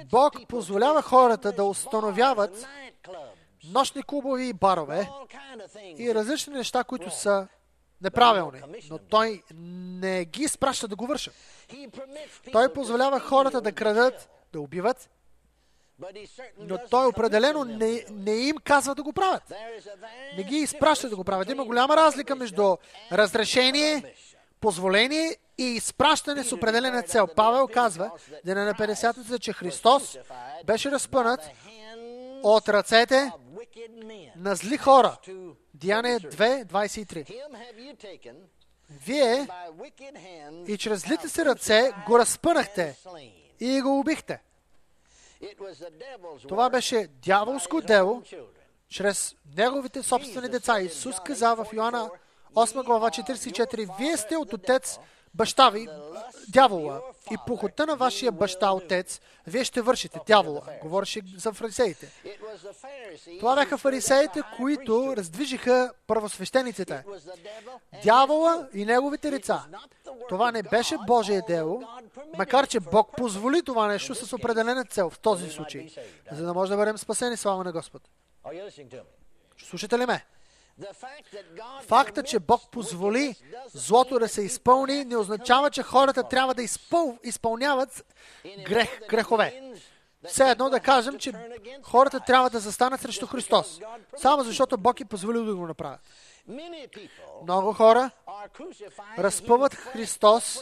Бог 0.05 0.47
позволява 0.47 1.01
хората 1.01 1.51
да 1.51 1.63
установяват 1.63 2.67
Нощни 3.63 4.03
клубови 4.03 4.47
и 4.47 4.53
барове 4.53 5.09
и 5.97 6.15
различни 6.15 6.53
неща, 6.53 6.83
които 6.83 7.09
са 7.09 7.47
неправилни, 8.01 8.61
но 8.89 8.97
той 8.97 9.43
не 9.55 10.25
ги 10.25 10.43
изпраща 10.43 10.87
да 10.87 10.95
го 10.95 11.07
вършат. 11.07 11.33
Той 12.51 12.73
позволява 12.73 13.19
хората 13.19 13.61
да 13.61 13.71
крадат, 13.71 14.29
да 14.53 14.61
убиват, 14.61 15.09
но 16.57 16.77
той 16.89 17.05
определено 17.05 17.63
не, 17.63 18.05
не 18.11 18.31
им 18.31 18.55
казва 18.63 18.95
да 18.95 19.03
го 19.03 19.13
правят. 19.13 19.43
Не 20.37 20.43
ги 20.43 20.55
изпраща 20.55 21.09
да 21.09 21.15
го 21.15 21.23
правят. 21.23 21.49
Има 21.49 21.65
голяма 21.65 21.95
разлика 21.95 22.35
между 22.35 22.77
разрешение, 23.11 24.15
позволение 24.59 25.37
и 25.57 25.63
изпращане 25.63 26.43
с 26.43 26.53
определена 26.53 27.03
цел. 27.03 27.27
Павел 27.35 27.67
казва, 27.67 28.11
деня 28.45 28.65
на 28.65 28.73
50-та, 28.73 29.39
че 29.39 29.53
Христос 29.53 30.17
беше 30.65 30.91
разпънат 30.91 31.39
от 32.43 32.69
ръцете 32.69 33.31
на 34.35 34.55
зли 34.55 34.77
хора. 34.77 35.17
Деяние 35.81 36.19
2.23. 36.19 38.35
Вие 38.89 39.47
и 40.67 40.77
чрез 40.77 41.01
злите 41.01 41.29
си 41.29 41.45
ръце 41.45 41.91
го 42.07 42.19
разпънахте 42.19 42.97
и 43.59 43.81
го 43.81 43.99
убихте. 43.99 44.41
Това 46.47 46.69
беше 46.69 47.07
дяволско 47.07 47.81
дело 47.81 48.23
чрез 48.89 49.35
неговите 49.57 50.03
собствени 50.03 50.49
деца. 50.49 50.81
Исус 50.81 51.15
каза 51.25 51.55
в 51.55 51.67
Йоанна 51.73 52.09
8 52.53 52.83
глава 52.83 53.09
44, 53.09 53.97
Вие 53.97 54.17
сте 54.17 54.37
от 54.37 54.53
отец 54.53 54.99
баща 55.33 55.69
ви, 55.69 55.87
дявола, 56.47 57.01
и 57.31 57.35
похота 57.47 57.85
на 57.85 57.95
вашия 57.95 58.31
баща, 58.31 58.71
отец, 58.71 59.21
вие 59.47 59.63
ще 59.63 59.81
вършите 59.81 60.19
дявола. 60.27 60.61
Говореше 60.81 61.21
за 61.37 61.53
фарисеите. 61.53 62.11
Това 63.39 63.55
бяха 63.55 63.77
фарисеите, 63.77 64.41
които 64.57 65.13
раздвижиха 65.17 65.93
първосвещениците. 66.07 67.03
Дявола 68.03 68.67
и 68.73 68.85
неговите 68.85 69.31
лица. 69.31 69.63
Това 70.29 70.51
не 70.51 70.63
беше 70.63 70.97
Божие 71.07 71.41
дело, 71.47 71.83
макар 72.37 72.67
че 72.67 72.79
Бог 72.79 73.15
позволи 73.17 73.63
това 73.63 73.87
нещо 73.87 74.15
с 74.15 74.33
определена 74.33 74.85
цел 74.85 75.09
в 75.09 75.19
този 75.19 75.49
случай, 75.49 75.89
за 76.31 76.45
да 76.45 76.53
може 76.53 76.71
да 76.71 76.77
бъдем 76.77 76.97
спасени, 76.97 77.37
слава 77.37 77.63
на 77.63 77.71
Господ. 77.71 78.01
Слушате 79.57 79.99
ли 79.99 80.05
ме? 80.05 80.25
Факта, 81.87 82.23
че 82.23 82.39
Бог 82.39 82.71
позволи 82.71 83.35
злото 83.73 84.19
да 84.19 84.27
се 84.27 84.41
изпълни, 84.41 85.05
не 85.05 85.17
означава, 85.17 85.71
че 85.71 85.83
хората 85.83 86.23
трябва 86.23 86.53
да 86.53 86.63
изпъл... 86.63 87.17
изпълняват 87.23 88.05
грех, 88.65 89.07
грехове. 89.09 89.73
Все 90.27 90.49
едно 90.49 90.69
да 90.69 90.79
кажем, 90.79 91.17
че 91.17 91.33
хората 91.83 92.19
трябва 92.19 92.49
да 92.49 92.59
застанат 92.59 93.01
срещу 93.01 93.27
Христос, 93.27 93.79
само 94.17 94.43
защото 94.43 94.77
Бог 94.77 94.99
е 94.99 95.05
позволил 95.05 95.45
да 95.45 95.55
го 95.55 95.67
направят. 95.67 95.99
Много 97.43 97.73
хора 97.73 98.11
разпъват 99.17 99.75
Христос 99.75 100.59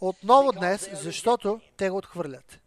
отново 0.00 0.52
днес, 0.52 0.88
защото 0.92 1.60
те 1.76 1.90
го 1.90 1.96
отхвърлят. 1.96 2.58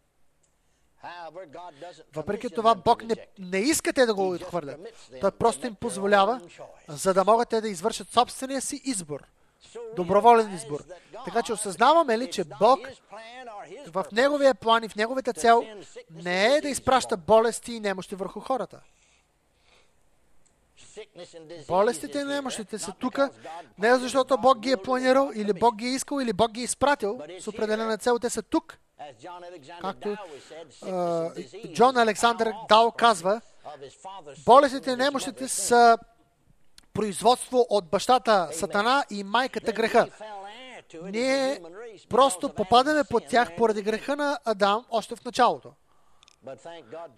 Въпреки 2.14 2.50
това, 2.50 2.74
Бог 2.74 3.04
не, 3.04 3.14
не 3.38 3.58
иска 3.58 3.92
те 3.92 4.06
да 4.06 4.14
го 4.14 4.30
отхвърлят. 4.30 4.80
Той 5.20 5.30
просто 5.30 5.66
им 5.66 5.74
позволява, 5.74 6.40
за 6.88 7.14
да 7.14 7.24
могат 7.24 7.48
те 7.48 7.60
да 7.60 7.68
извършат 7.68 8.08
собствения 8.08 8.60
си 8.60 8.80
избор. 8.84 9.20
Доброволен 9.96 10.54
избор. 10.54 10.84
Така 11.24 11.42
че 11.42 11.52
осъзнаваме 11.52 12.18
ли, 12.18 12.30
че 12.30 12.44
Бог 12.44 12.80
в 13.86 14.04
Неговия 14.12 14.54
план 14.54 14.84
и 14.84 14.88
в 14.88 14.96
Неговата 14.96 15.32
цел 15.32 15.64
не 16.10 16.46
е 16.46 16.60
да 16.60 16.68
изпраща 16.68 17.16
болести 17.16 17.72
и 17.72 17.80
немощи 17.80 18.14
върху 18.14 18.40
хората. 18.40 18.80
Болестите 21.68 22.18
и 22.18 22.24
немощите 22.24 22.78
са 22.78 22.92
тук, 22.92 23.18
не 23.78 23.98
защото 23.98 24.38
Бог 24.38 24.58
ги 24.58 24.70
е 24.70 24.76
планирал, 24.76 25.30
или 25.34 25.52
Бог 25.52 25.76
ги 25.76 25.86
е 25.86 25.94
искал, 25.94 26.20
или 26.20 26.32
Бог 26.32 26.50
ги 26.50 26.60
е 26.60 26.64
изпратил 26.64 27.20
с 27.40 27.48
определена 27.48 27.98
цел. 27.98 28.18
Те 28.18 28.30
са 28.30 28.42
тук, 28.42 28.78
Както 29.80 30.16
Джон 31.72 31.96
Александър 31.96 32.52
Дал 32.68 32.92
казва, 32.92 33.40
болестите 34.46 34.90
и 34.90 34.96
немощите 34.96 35.48
са 35.48 35.98
производство 36.92 37.66
от 37.68 37.90
бащата 37.90 38.48
Сатана 38.52 39.04
и 39.10 39.24
майката 39.24 39.72
греха. 39.72 40.08
Ние 41.02 41.60
просто 42.08 42.54
попадаме 42.54 43.04
под 43.10 43.26
тях 43.26 43.56
поради 43.56 43.82
греха 43.82 44.16
на 44.16 44.38
Адам 44.44 44.84
още 44.90 45.16
в 45.16 45.24
началото. 45.24 45.72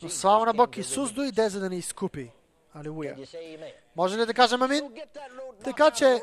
Но 0.03 0.09
слава 0.09 0.47
на 0.47 0.53
Бог, 0.55 0.77
Исус 0.77 1.13
дойде, 1.13 1.49
за 1.49 1.61
да 1.61 1.71
ни 1.71 1.77
изкупи. 1.77 2.33
Алилуя. 2.75 3.17
Може 3.97 4.19
ли 4.19 4.27
да 4.27 4.35
кажем 4.35 4.63
амин? 4.63 4.93
Така 5.65 5.91
че 5.91 6.23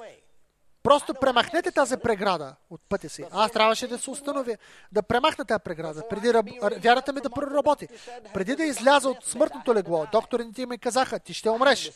Просто 0.90 1.14
премахнете 1.14 1.72
тази 1.72 1.98
преграда 1.98 2.56
от 2.70 2.82
пътя 2.90 3.10
си. 3.10 3.24
Аз 3.32 3.52
трябваше 3.52 3.88
да 3.88 3.98
се 3.98 4.10
установя, 4.10 4.58
да 4.92 5.04
премахна 5.04 5.46
тази 5.46 5.60
преграда, 5.64 6.04
преди 6.10 6.34
раб... 6.34 6.46
вярата 6.84 7.14
ми 7.14 7.22
да 7.22 7.30
проработи. 7.30 7.88
Преди 8.34 8.56
да 8.56 8.64
изляза 8.64 9.10
от 9.10 9.26
смъртното 9.26 9.76
легло, 9.76 10.08
докторите 10.12 10.66
ми 10.66 10.78
казаха, 10.78 11.20
ти 11.20 11.34
ще 11.34 11.50
умреш. 11.50 11.92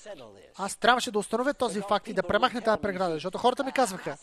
Аз 0.58 0.76
трябваше 0.76 1.12
да 1.12 1.20
установя 1.20 1.54
този 1.54 1.82
факт 1.82 2.08
и 2.08 2.14
да 2.14 2.24
премахна 2.24 2.62
тази 2.62 2.82
преграда, 2.82 3.14
защото 3.14 3.38
хората 3.38 3.64
ми 3.64 3.72
казваха. 3.72 4.18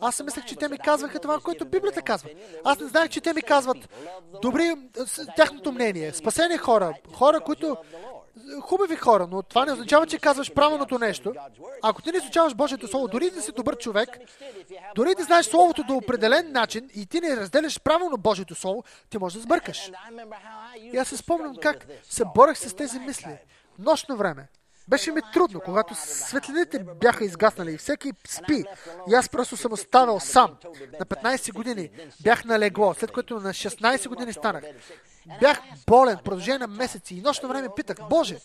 Аз 0.00 0.16
си 0.16 0.22
мислех, 0.22 0.44
че 0.44 0.56
те 0.56 0.68
ми 0.68 0.78
казваха 0.78 1.18
това, 1.18 1.38
което 1.38 1.64
Библията 1.64 2.02
казва. 2.02 2.30
Аз 2.64 2.78
не 2.78 2.88
знаех, 2.88 3.08
че 3.08 3.20
те 3.20 3.32
ми 3.32 3.42
казват 3.42 3.88
добри, 4.42 4.74
тяхното 5.36 5.72
мнение, 5.72 6.12
спасени 6.12 6.56
хора, 6.56 6.94
хора, 7.14 7.40
които 7.40 7.76
хубави 8.60 8.96
хора, 8.96 9.28
но 9.30 9.42
това 9.42 9.64
не 9.64 9.72
означава, 9.72 10.06
че 10.06 10.18
казваш 10.18 10.52
правилното 10.52 10.98
нещо. 10.98 11.34
Ако 11.82 12.02
ти 12.02 12.12
не 12.12 12.18
изучаваш 12.18 12.54
Божието 12.54 12.88
Слово, 12.88 13.08
дори 13.08 13.30
да 13.30 13.42
си 13.42 13.52
добър 13.52 13.78
човек, 13.78 14.18
дори 14.94 15.14
да 15.14 15.24
знаеш 15.24 15.46
Словото 15.46 15.84
до 15.84 15.94
определен 15.94 16.52
начин 16.52 16.90
и 16.94 17.06
ти 17.06 17.20
не 17.20 17.36
разделяш 17.36 17.80
правилно 17.80 18.16
Божието 18.16 18.54
Слово, 18.54 18.84
ти 19.10 19.18
можеш 19.18 19.36
да 19.36 19.42
сбъркаш. 19.42 19.90
И 20.92 20.96
аз 20.96 21.08
се 21.08 21.16
спомням 21.16 21.56
как 21.56 21.86
се 22.10 22.24
борех 22.34 22.58
с 22.58 22.76
тези 22.76 22.98
мисли. 22.98 23.38
Нощно 23.78 24.16
време. 24.16 24.48
Беше 24.88 25.12
ми 25.12 25.20
трудно, 25.32 25.60
когато 25.60 25.94
светлините 25.94 26.84
бяха 27.00 27.24
изгаснали 27.24 27.72
и 27.72 27.78
всеки 27.78 28.12
спи. 28.28 28.64
И 29.10 29.14
аз 29.14 29.28
просто 29.28 29.56
съм 29.56 29.72
оставал 29.72 30.20
сам. 30.20 30.56
На 31.00 31.06
15 31.06 31.52
години 31.52 31.90
бях 32.22 32.44
на 32.44 32.58
легло, 32.58 32.94
след 32.94 33.12
което 33.12 33.40
на 33.40 33.50
16 33.50 34.08
години 34.08 34.32
станах. 34.32 34.64
Бях 35.40 35.62
болен 35.86 36.16
в 36.16 36.22
продължение 36.22 36.58
на 36.58 36.66
месеци 36.66 37.14
и 37.14 37.20
нощно 37.20 37.48
време 37.48 37.68
питах, 37.76 37.96
Боже, 38.10 38.38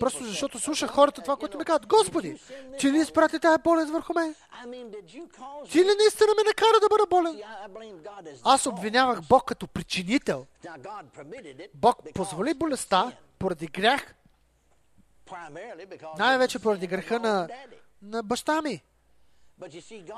просто 0.00 0.24
защото 0.24 0.58
слушах 0.58 0.90
хората 0.90 1.22
това, 1.22 1.36
което 1.36 1.58
ми 1.58 1.64
казват, 1.64 1.86
Господи, 1.86 2.40
ти 2.78 2.92
ли 2.92 2.98
изпрати 2.98 3.38
тази 3.38 3.62
болест 3.62 3.90
върху 3.90 4.12
мен? 4.14 4.34
Ти 5.70 5.78
ли 5.78 5.90
наистина 5.98 6.28
ме 6.36 6.42
накара 6.46 6.80
да 6.80 6.88
бъда 6.90 7.06
болен? 7.10 7.42
Аз 8.44 8.66
обвинявах 8.66 9.20
Бог 9.28 9.44
като 9.44 9.66
причинител. 9.66 10.46
Бог 11.74 11.96
позволи 12.14 12.54
болестта 12.54 13.12
поради 13.38 13.66
грях, 13.66 14.14
най-вече 16.18 16.58
поради 16.58 16.86
греха 16.86 17.18
на, 17.18 17.48
на 18.02 18.22
баща 18.22 18.62
ми. 18.62 18.82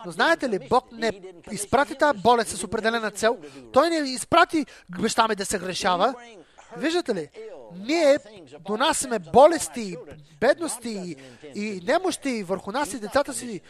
Но 0.07 0.13
знаете 0.13 0.49
ли, 0.49 0.59
Бог 0.69 0.93
не 0.93 1.21
изпрати 1.51 1.95
тази 1.95 2.19
болест 2.19 2.57
с 2.57 2.65
определена 2.65 3.11
цел. 3.11 3.39
Той 3.73 3.91
не 3.91 3.97
изпрати 3.97 4.67
баща 5.01 5.29
ми 5.29 5.35
да 5.35 5.45
се 5.45 5.59
грешава. 5.59 6.15
Виждате 6.77 7.15
ли, 7.15 7.29
ние 7.75 8.19
донасяме 8.61 9.19
болести, 9.19 9.97
бедности 10.41 11.17
и 11.55 11.81
немощи 11.87 12.43
върху 12.43 12.73
нас 12.73 12.93
и 12.93 12.99
децата 12.99 13.33
си 13.33 13.61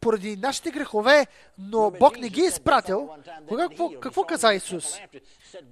поради 0.00 0.36
нашите 0.36 0.70
грехове, 0.70 1.26
но 1.58 1.90
Бог 1.90 2.18
не 2.18 2.28
ги 2.28 2.40
е 2.40 2.46
изпратил. 2.46 3.08
Какво, 3.58 3.90
какво 4.00 4.24
каза 4.24 4.54
Исус? 4.54 4.98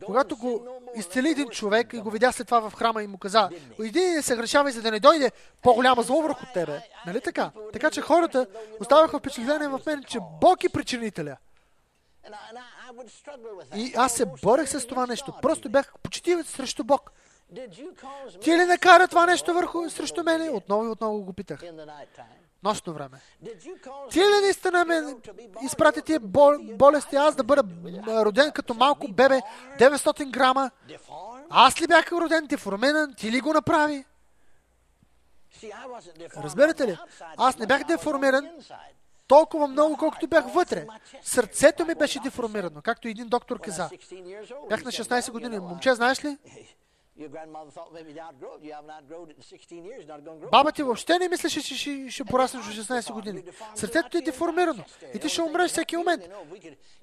Когато 0.04 0.36
го 0.36 0.66
изцели 0.96 1.28
един 1.28 1.48
човек 1.48 1.92
и 1.92 1.98
го 1.98 2.10
видя 2.10 2.32
след 2.32 2.46
това 2.46 2.70
в 2.70 2.74
храма 2.74 3.02
и 3.02 3.06
му 3.06 3.18
каза, 3.18 3.50
иди 3.82 4.14
и 4.18 4.22
се 4.22 4.36
грешавай, 4.36 4.72
за 4.72 4.82
да 4.82 4.90
не 4.90 5.00
дойде 5.00 5.30
по-голяма 5.62 6.02
зло 6.02 6.22
върху 6.22 6.44
тебе. 6.54 6.80
Нали 7.06 7.20
така? 7.20 7.50
Така 7.72 7.90
че 7.90 8.00
хората 8.00 8.46
оставаха 8.80 9.18
впечатление 9.18 9.68
в 9.68 9.80
мен, 9.86 10.04
че 10.06 10.18
Бог 10.40 10.64
е 10.64 10.68
причинителя. 10.68 11.36
И 13.74 13.92
аз 13.96 14.12
се 14.12 14.26
борех 14.42 14.68
с 14.68 14.86
това 14.86 15.06
нещо. 15.06 15.34
Просто 15.42 15.68
бях 15.68 15.92
почти 16.02 16.42
срещу 16.44 16.84
Бог. 16.84 17.12
Ти 18.40 18.52
ли 18.52 18.64
накара 18.64 19.08
това 19.08 19.26
нещо 19.26 19.54
върху 19.54 19.90
срещу 19.90 20.22
мене? 20.22 20.50
Отново 20.50 20.84
и 20.84 20.88
отново 20.88 21.20
го 21.20 21.32
питах. 21.32 21.60
Нощно 22.62 22.92
време. 22.92 23.20
Ти 24.10 24.20
ли 24.20 24.40
наистина 24.42 24.84
ме 24.84 25.16
изпрати 25.62 26.02
тия 26.02 26.20
болести, 26.76 27.16
аз 27.16 27.36
да 27.36 27.44
бъда 27.44 27.62
роден 28.08 28.52
като 28.52 28.74
малко 28.74 29.08
бебе, 29.08 29.40
900 29.78 30.30
грама? 30.30 30.70
Аз 31.50 31.80
ли 31.80 31.86
бях 31.86 32.12
роден 32.12 32.46
деформиран? 32.46 33.14
Ти 33.14 33.32
ли 33.32 33.40
го 33.40 33.52
направи? 33.52 34.04
Разбирате 36.36 36.86
ли? 36.86 36.98
Аз 37.36 37.58
не 37.58 37.66
бях 37.66 37.84
деформиран 37.84 38.50
толкова 39.26 39.68
много, 39.68 39.96
колкото 39.96 40.26
бях 40.26 40.52
вътре. 40.54 40.86
Сърцето 41.22 41.86
ми 41.86 41.94
беше 41.94 42.20
деформирано, 42.20 42.82
както 42.82 43.08
един 43.08 43.28
доктор 43.28 43.60
каза. 43.60 43.90
Бях 44.68 44.84
на 44.84 44.92
16 44.92 45.30
години. 45.30 45.58
Момче, 45.58 45.94
знаеш 45.94 46.24
ли? 46.24 46.38
Баба 50.50 50.72
ти 50.72 50.82
въобще 50.82 51.18
не 51.18 51.28
мислеше, 51.28 51.62
че 51.62 51.76
ще, 51.76 52.10
ще 52.10 52.24
пораснеш 52.24 52.64
в 52.64 52.70
16 52.70 53.12
години. 53.12 53.42
Сърцето 53.74 54.08
ти 54.08 54.18
е 54.18 54.20
деформирано 54.20 54.84
и 55.14 55.18
ти 55.18 55.28
ще 55.28 55.42
умреш 55.42 55.70
всеки 55.70 55.96
момент. 55.96 56.22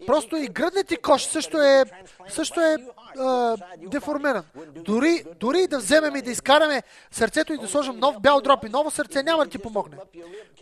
Просто 0.08 0.36
и 0.36 0.48
гръдният 0.48 0.88
ти 0.88 0.98
кош 0.98 1.24
също 1.24 1.62
е, 1.62 1.84
също 2.30 2.62
е 2.62 2.78
а, 3.20 3.58
деформиран. 3.78 4.44
Дори, 4.76 5.24
дори 5.40 5.68
да 5.68 5.78
вземем 5.78 6.16
и 6.16 6.22
да 6.22 6.32
изкараме 6.32 6.84
сърцето 7.12 7.54
и 7.54 7.58
да 7.58 7.68
сложим 7.68 8.00
нов 8.00 8.20
бял 8.22 8.42
дроп 8.42 8.66
и 8.66 8.70
ново 8.70 8.92
сърце, 8.92 9.24
няма 9.24 9.46
да 9.46 9.52
ти 9.52 9.58
помогне. 9.58 9.98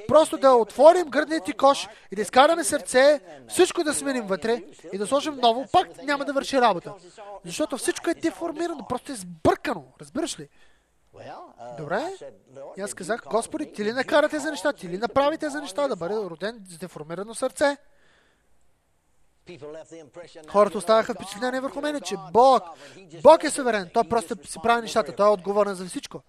Просто 0.08 0.38
да 0.38 0.52
отворим 0.52 1.08
гръдният 1.08 1.46
ти 1.46 1.54
кош 1.54 1.88
и 2.12 2.16
да 2.16 2.22
изкараме 2.22 2.64
сърце, 2.64 3.20
всичко 3.48 3.84
да 3.84 3.94
сменим 3.94 4.28
вътре 4.28 4.64
и 4.94 4.98
да 4.98 5.08
сложим 5.08 5.36
ново, 5.36 5.66
пак 5.72 6.04
няма 6.04 6.26
да 6.26 6.34
върши 6.34 6.62
работа. 6.62 6.94
Защото 7.46 7.78
всичко 7.78 8.10
е 8.10 8.14
деформирано, 8.14 8.86
просто 8.90 9.12
е 9.12 9.16
сбъркано. 9.40 9.86
Разбираш 10.02 10.40
ли? 10.40 10.50
Добре. 11.78 12.14
И 12.78 12.82
аз 12.82 12.94
казах, 12.94 13.22
Господи, 13.30 13.74
ти 13.74 13.86
ли 13.86 13.94
накарате 13.94 14.40
за 14.40 14.52
неща, 14.52 14.74
ти 14.74 14.90
ли 14.90 14.98
направите 14.98 15.50
за 15.50 15.62
неща 15.62 15.88
да 15.88 15.96
бъде 15.96 16.16
роден 16.16 16.66
с 16.70 16.78
деформирано 16.78 17.36
сърце? 17.36 17.78
Хората 20.50 20.78
оставаха 20.78 21.14
впечатление 21.14 21.62
върху 21.62 21.82
мене, 21.82 22.02
че 22.02 22.16
Бог, 22.32 22.64
Бог 23.24 23.44
е 23.44 23.50
суверен. 23.50 23.90
Той 23.94 24.04
просто 24.04 24.48
си 24.48 24.60
прави 24.64 24.82
нещата. 24.82 25.16
Той 25.16 25.28
е 25.28 25.32
отговорен 25.32 25.76
за 25.76 25.86
всичко. 25.86 26.22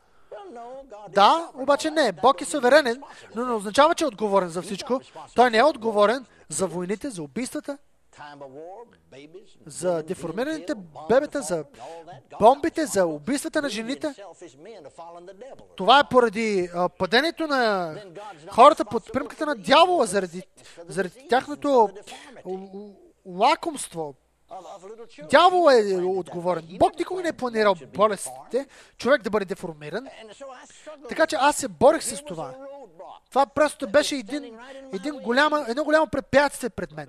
Да, 1.09 1.51
обаче 1.55 1.90
не. 1.90 2.12
Бог 2.12 2.40
е 2.40 2.44
суверенен, 2.44 3.03
но 3.35 3.46
не 3.46 3.53
означава, 3.53 3.94
че 3.94 4.05
е 4.05 4.07
отговорен 4.07 4.49
за 4.49 4.62
всичко. 4.62 5.01
Той 5.35 5.51
не 5.51 5.59
е 5.59 5.64
отговорен 5.64 6.27
за 6.49 6.66
войните, 6.66 7.11
за 7.11 7.23
убийствата, 7.23 7.79
за 9.66 10.03
деформираните 10.03 10.75
бебета, 11.09 11.42
за 11.42 11.64
бомбите, 12.38 12.87
за 12.87 13.07
убийствата 13.07 13.62
на 13.62 13.68
жените. 13.68 14.14
Това 15.77 16.01
е 16.01 16.09
поради 16.11 16.70
падението 16.99 17.46
на 17.46 17.94
хората 18.51 18.85
под 18.85 19.12
примката 19.12 19.46
на 19.46 19.55
дявола, 19.55 20.07
заради, 20.07 20.42
заради 20.88 21.29
тяхното 21.29 21.90
лакомство. 23.27 24.14
Дявол 25.31 25.70
е 25.70 25.96
отговорен. 25.96 26.68
Бог 26.79 26.99
никога 26.99 27.23
не 27.23 27.29
е 27.29 27.33
планирал 27.33 27.75
болестите, 27.94 28.66
човек 28.99 29.23
да 29.23 29.31
бъде 29.31 29.44
деформиран. 29.44 30.09
Така 31.09 31.27
че 31.27 31.37
аз 31.40 31.57
се 31.57 31.68
борих 31.68 32.03
с 32.03 32.25
това. 32.25 32.55
Това 33.29 33.46
просто 33.46 33.90
беше 33.90 34.16
един, 34.16 34.59
един 34.92 35.18
голяма, 35.18 35.64
едно 35.68 35.85
голямо 35.85 36.07
препятствие 36.07 36.70
пред 36.70 36.92
мен. 36.92 37.09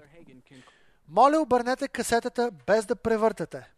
Моля, 1.13 1.41
обърнете 1.41 1.87
касетата 1.87 2.51
без 2.67 2.85
да 2.85 2.95
превъртате. 2.95 3.71